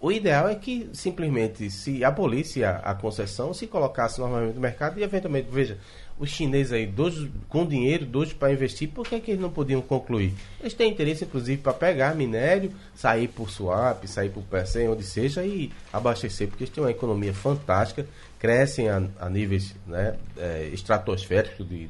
[0.00, 4.98] o ideal é que simplesmente se abolisse a, a concessão, se colocasse normalmente no mercado
[4.98, 5.78] e eventualmente, veja,
[6.20, 7.14] os chineses aí, dois,
[7.48, 10.34] com dinheiro, dois para investir, por que, é que eles não podiam concluir?
[10.60, 15.42] Eles têm interesse, inclusive, para pegar minério, sair por swap, sair por PECEM, onde seja,
[15.42, 18.06] e abastecer, porque eles têm uma economia fantástica,
[18.38, 21.88] crescem a, a níveis né, é, estratosféricos de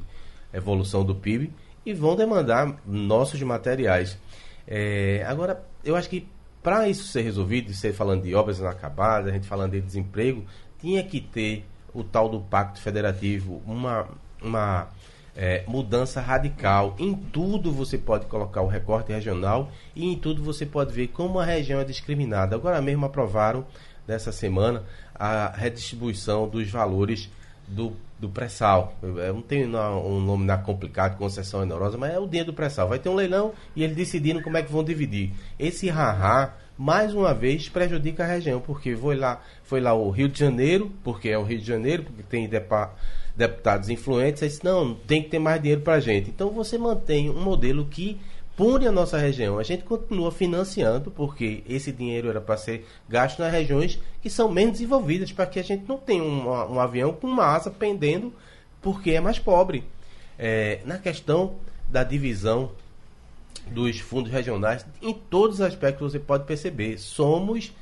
[0.53, 1.51] evolução do PIB
[1.85, 4.17] e vão demandar nossos materiais.
[4.65, 6.25] É, agora, eu acho que
[6.63, 10.45] para isso ser resolvido, ser falando de obras inacabadas, a gente falando de desemprego,
[10.79, 14.07] tinha que ter o tal do Pacto Federativo, uma,
[14.41, 14.87] uma
[15.35, 16.95] é, mudança radical.
[16.99, 21.39] Em tudo você pode colocar o recorte regional e em tudo você pode ver como
[21.39, 22.55] a região é discriminada.
[22.55, 23.65] Agora mesmo aprovaram,
[24.07, 24.83] nessa semana,
[25.15, 27.29] a redistribuição dos valores
[27.67, 28.95] do, do pré-sal.
[29.01, 32.89] Não tenho um nome na complicado, concessão onerosa, mas é o dinheiro do pré-sal.
[32.89, 35.31] Vai ter um leilão e eles decidindo como é que vão dividir.
[35.57, 40.27] Esse rará mais uma vez prejudica a região, porque foi lá, foi lá o Rio
[40.27, 42.93] de Janeiro, porque é o Rio de Janeiro, porque tem Idepa,
[43.35, 46.29] deputados influentes, disse, não, tem que ter mais dinheiro para gente.
[46.29, 48.19] Então você mantém um modelo que
[48.55, 49.59] pune a nossa região.
[49.59, 54.51] A gente continua financiando, porque esse dinheiro era para ser gasto nas regiões que são
[54.51, 58.33] menos desenvolvidas, para que a gente não tenha um, um avião com uma asa pendendo,
[58.81, 59.83] porque é mais pobre.
[60.37, 61.55] É, na questão
[61.89, 62.71] da divisão
[63.67, 67.73] dos fundos regionais, em todos os aspectos você pode perceber, somos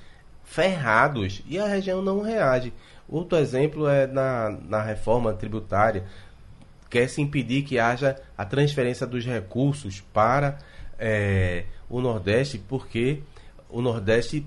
[0.44, 2.74] ferrados e a região não reage.
[3.08, 6.06] Outro exemplo é na, na reforma tributária,
[6.90, 10.58] quer se impedir que haja a transferência dos recursos para
[10.98, 13.20] é, o Nordeste, porque
[13.70, 14.46] o Nordeste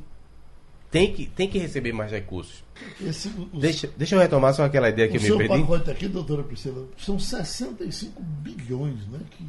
[0.90, 2.62] tem que, tem que receber mais recursos.
[3.01, 5.62] Esse, o, deixa, deixa eu retomar só aquela ideia que eu me perdi.
[5.62, 9.20] O pacote aqui, doutora Priscila, são 65 bilhões, né?
[9.30, 9.47] Que,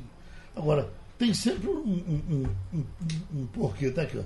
[0.56, 2.86] agora, tem sempre um, um, um,
[3.36, 4.24] um porquê, tá aqui, ó.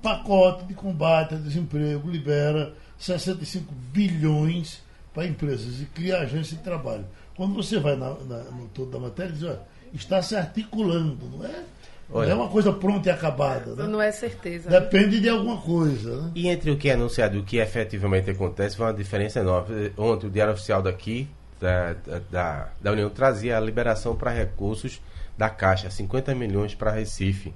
[0.00, 4.80] Pacote de combate ao desemprego libera 65 bilhões
[5.12, 7.04] para empresas e cria agência de trabalho.
[7.40, 9.62] Quando você vai na, na, no todo da matéria, diz, olha,
[9.94, 11.64] está se articulando, não é?
[12.12, 13.74] Olha, não é uma coisa pronta e acabada.
[13.74, 13.86] Né?
[13.86, 14.68] Não é certeza.
[14.68, 16.20] Depende de alguma coisa.
[16.20, 16.32] Né?
[16.34, 19.90] E entre o que é anunciado e o que efetivamente acontece, foi uma diferença enorme.
[19.96, 21.94] Ontem, o Diário Oficial daqui, da,
[22.30, 25.00] da, da União, trazia a liberação para recursos
[25.38, 27.54] da Caixa, 50 milhões para Recife.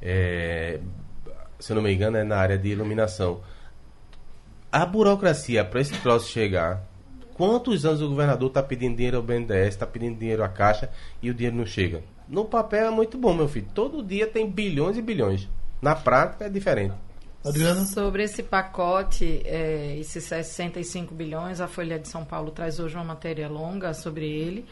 [0.00, 0.80] É,
[1.58, 3.42] se eu não me engano, é na área de iluminação.
[4.72, 6.95] A burocracia para esse troço chegar
[7.36, 10.88] Quantos anos o governador está pedindo dinheiro ao BNDES, está pedindo dinheiro à Caixa
[11.22, 12.02] e o dinheiro não chega?
[12.26, 13.66] No papel é muito bom, meu filho.
[13.74, 15.46] Todo dia tem bilhões e bilhões.
[15.82, 16.94] Na prática é diferente.
[17.44, 17.84] Adriana?
[17.84, 23.04] Sobre esse pacote, é, esses 65 bilhões, a Folha de São Paulo traz hoje uma
[23.04, 24.64] matéria longa sobre ele.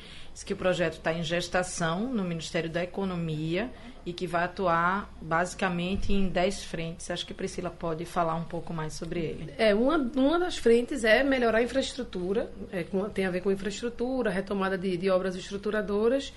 [0.42, 3.70] Que o projeto está em gestação no Ministério da Economia
[4.06, 7.10] e que vai atuar basicamente em 10 frentes.
[7.10, 9.54] Acho que Priscila pode falar um pouco mais sobre ele.
[9.56, 13.50] É, uma, uma das frentes é melhorar a infraestrutura, é, com, tem a ver com
[13.50, 16.32] infraestrutura, retomada de, de obras estruturadoras,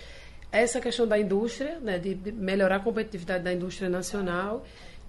[0.51, 4.65] essa questão da indústria, né, de melhorar a competitividade da indústria nacional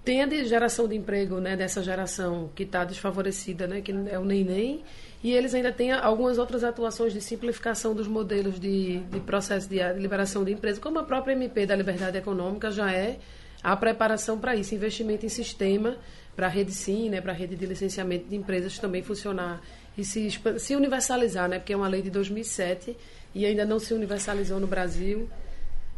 [0.09, 4.17] tem a de geração de emprego né, dessa geração que está desfavorecida, né, que é
[4.17, 4.83] o nem-nem,
[5.23, 9.77] e eles ainda têm algumas outras atuações de simplificação dos modelos de, de processo de
[9.99, 13.19] liberação de empresa, como a própria MP da Liberdade Econômica já é
[13.61, 15.95] a preparação para isso, investimento em sistema
[16.35, 19.61] para a rede SIM, né, para a rede de licenciamento de empresas também funcionar
[19.95, 22.97] e se, se universalizar, né, porque é uma lei de 2007
[23.35, 25.29] e ainda não se universalizou no Brasil.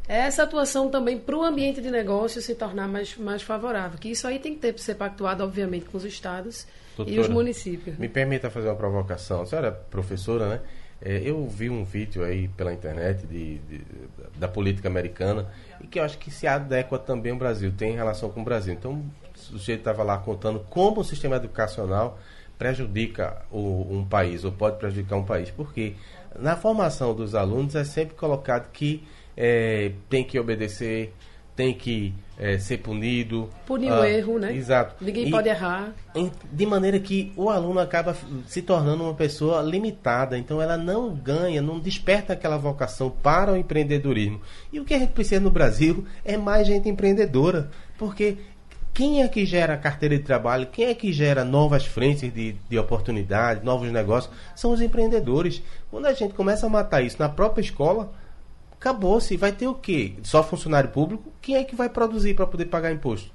[0.08, 4.28] Essa atuação também para o ambiente de negócio se tornar mais, mais favorável, que isso
[4.28, 7.97] aí tem que ter, ser pactuado, obviamente, com os estados Doutora, e os municípios.
[7.97, 9.41] Me permita fazer uma provocação.
[9.41, 10.60] A senhora é professora, né?
[11.04, 13.82] É, eu vi um vídeo aí pela internet de, de,
[14.38, 15.47] da política americana
[15.82, 18.74] e que eu acho que se adequa também ao Brasil, tem relação com o Brasil.
[18.74, 22.20] Então, o sujeito estava lá contando como o sistema educacional
[22.58, 25.49] prejudica o, um país, ou pode prejudicar um país.
[25.49, 25.95] Porque
[26.38, 29.04] na formação dos alunos é sempre colocado que
[29.36, 31.14] é, tem que obedecer,
[31.56, 33.50] tem que é, ser punido.
[33.68, 34.56] Punir o ah, erro, né?
[34.56, 34.96] Exato.
[35.04, 35.94] Ninguém e, pode errar.
[36.52, 38.16] De maneira que o aluno acaba
[38.48, 43.58] se tornando uma pessoa limitada, então ela não ganha, não desperta aquela vocação para o
[43.58, 44.42] empreendedorismo.
[44.74, 48.38] E o que a gente precisa no Brasil é mais gente empreendedora, porque
[48.94, 50.68] quem é que gera carteira de trabalho?
[50.68, 54.34] Quem é que gera novas frentes de, de oportunidade, novos negócios?
[54.56, 55.62] São os empreendedores.
[55.90, 58.12] Quando a gente começa a matar isso na própria escola,
[58.82, 59.38] acabou-se.
[59.38, 60.16] Vai ter o quê?
[60.24, 61.32] Só funcionário público?
[61.40, 63.32] Quem é que vai produzir para poder pagar imposto?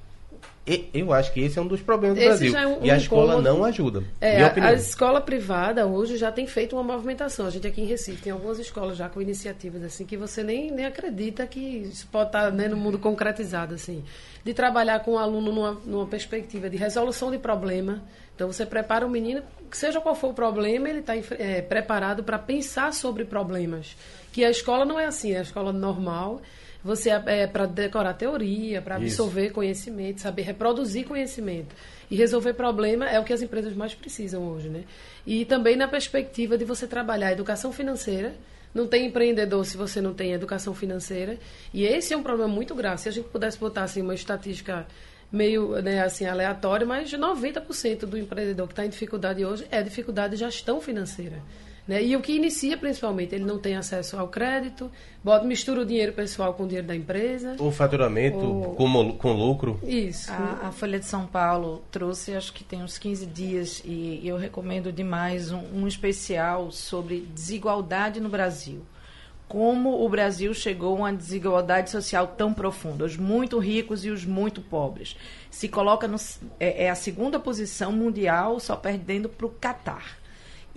[0.93, 2.57] Eu acho que esse é um dos problemas do esse Brasil.
[2.57, 4.03] É um, e a escola não ajuda.
[4.19, 7.45] É, a, a, escola privada hoje já tem feito uma movimentação.
[7.45, 10.69] A gente aqui em Recife tem algumas escolas já com iniciativas assim que você nem,
[10.69, 14.03] nem acredita que isso pode estar né, no mundo concretizado assim.
[14.43, 18.03] De trabalhar com o aluno numa, numa perspectiva de resolução de problema.
[18.35, 19.41] Então você prepara o menino,
[19.71, 23.95] seja qual for o problema, ele está é, preparado para pensar sobre problemas
[24.37, 26.41] que a escola não é assim, é a escola normal.
[26.87, 29.53] Você é, é para decorar teoria, para absorver Isso.
[29.53, 31.75] conhecimento, saber reproduzir conhecimento.
[32.09, 34.85] E resolver problema é o que as empresas mais precisam hoje, né?
[35.25, 38.33] E também na perspectiva de você trabalhar a educação financeira.
[38.73, 41.37] Não tem empreendedor se você não tem educação financeira.
[41.73, 43.01] E esse é um problema muito grave.
[43.01, 44.87] Se a gente pudesse botar assim, uma estatística
[45.29, 50.37] meio né, assim, aleatória, mas 90% do empreendedor que está em dificuldade hoje é dificuldade
[50.37, 51.41] de gestão financeira.
[51.87, 52.03] Né?
[52.03, 54.91] E o que inicia, principalmente, ele não tem acesso ao crédito,
[55.23, 57.55] bota, mistura o dinheiro pessoal com o dinheiro da empresa.
[57.59, 58.75] O faturamento o...
[58.75, 59.79] Com, com lucro.
[59.83, 60.31] Isso.
[60.31, 64.35] A, a, Folha de São Paulo trouxe, acho que tem uns 15 dias, e eu
[64.35, 68.83] recomendo demais um, um especial sobre desigualdade no Brasil
[69.47, 74.25] como o Brasil chegou a uma desigualdade social tão profunda, os muito ricos e os
[74.25, 75.15] muito pobres.
[75.49, 76.17] Se coloca no,
[76.59, 80.17] é, é a segunda posição mundial, só perdendo para o Catar.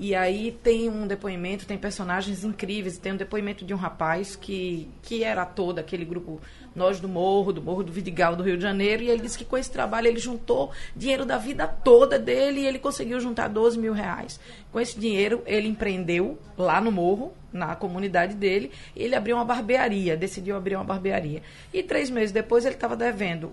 [0.03, 2.97] E aí tem um depoimento, tem personagens incríveis.
[2.97, 6.41] Tem um depoimento de um rapaz que, que era todo aquele grupo
[6.75, 9.03] Nós do Morro, do Morro do Vidigal, do Rio de Janeiro.
[9.03, 12.67] E ele disse que com esse trabalho ele juntou dinheiro da vida toda dele e
[12.67, 14.41] ele conseguiu juntar 12 mil reais.
[14.73, 18.71] Com esse dinheiro ele empreendeu lá no Morro, na comunidade dele.
[18.97, 21.43] Ele abriu uma barbearia, decidiu abrir uma barbearia.
[21.75, 23.53] E três meses depois ele estava devendo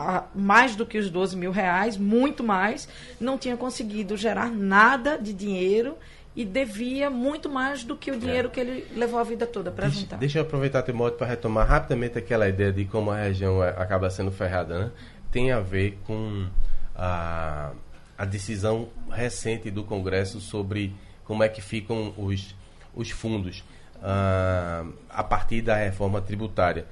[0.00, 2.88] a, mais do que os 12 mil reais, muito mais,
[3.20, 5.96] não tinha conseguido gerar nada de dinheiro
[6.34, 8.50] e devia muito mais do que o dinheiro é.
[8.50, 10.16] que ele levou a vida toda para juntar.
[10.16, 14.08] Deixa eu aproveitar, Timóteo, para retomar rapidamente aquela ideia de como a região é, acaba
[14.10, 14.78] sendo ferrada.
[14.78, 14.90] Né?
[15.30, 16.46] Tem a ver com
[16.94, 17.72] a,
[18.16, 20.94] a decisão recente do Congresso sobre
[21.24, 22.54] como é que ficam os,
[22.94, 23.64] os fundos
[23.96, 26.86] uh, a partir da reforma tributária.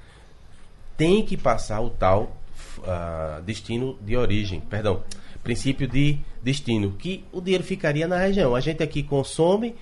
[0.95, 2.38] Tem que passar o tal
[2.79, 5.03] uh, destino de origem, perdão,
[5.43, 8.55] princípio de destino, que o dinheiro ficaria na região.
[8.55, 9.75] A gente aqui consome,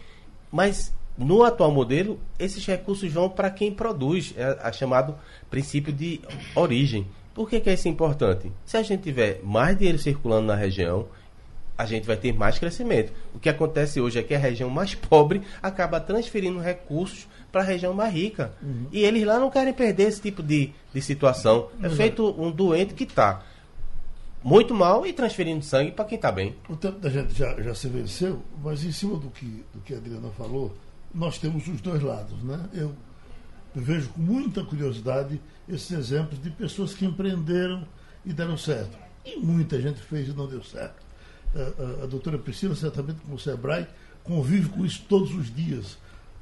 [0.52, 5.16] mas no atual modelo, esses recursos vão para quem produz, é, é chamado
[5.50, 6.22] princípio de
[6.56, 7.08] origem.
[7.34, 8.52] Por que, que é isso importante?
[8.66, 11.08] Se a gente tiver mais dinheiro circulando na região,
[11.78, 13.14] a gente vai ter mais crescimento.
[13.34, 17.64] O que acontece hoje é que a região mais pobre acaba transferindo recursos para a
[17.64, 18.54] região mais rica.
[18.62, 18.88] Uhum.
[18.92, 21.70] E eles lá não querem perder esse tipo de, de situação.
[21.82, 23.44] É feito um doente que está
[24.44, 26.56] muito mal e transferindo sangue para quem está bem.
[26.70, 29.94] O tempo da gente já, já se venceu, mas em cima do que, do que
[29.94, 30.76] a Adriana falou,
[31.14, 32.42] nós temos os dois lados.
[32.44, 32.60] Né?
[32.74, 32.94] Eu,
[33.76, 37.86] eu vejo com muita curiosidade esses exemplos de pessoas que empreenderam
[38.26, 38.98] e deram certo.
[39.26, 41.07] E muita gente fez e não deu certo.
[41.58, 43.88] A, a, a doutora Priscila, certamente com o Sebrae,
[44.24, 45.98] convive com isso todos os dias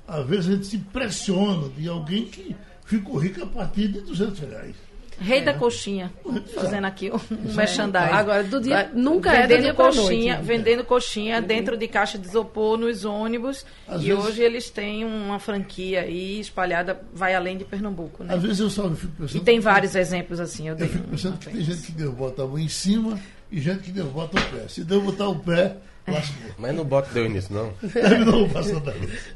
[0.07, 2.55] às vezes a gente se impressiona de alguém que
[2.85, 4.75] ficou rico a partir de 200 reais.
[5.17, 5.43] Rei é.
[5.43, 6.11] da coxinha,
[6.53, 8.11] fazendo aqui um merchandising.
[8.11, 11.47] Agora, do dia, nunca é é coxinha, noite, vendendo coxinha uhum.
[11.47, 13.65] dentro de caixa de isopor nos ônibus.
[13.87, 18.25] Às e vezes, hoje eles têm uma franquia aí espalhada, vai além de Pernambuco.
[18.25, 18.33] Né?
[18.33, 19.41] Às vezes eu só fico pensando.
[19.41, 20.67] E tem vários exemplos assim.
[20.67, 23.17] Eu, eu fico pensando que tem gente que derrubou a mão em cima
[23.51, 24.67] e gente que derrubou o pé.
[24.67, 25.77] Se derrubar o pé,
[26.07, 26.51] lascou.
[26.57, 27.71] Mas não bota Deus nisso, não.
[27.89, 29.35] Terminou o passando da luz.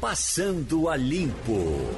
[0.00, 1.94] Passando a Limpo.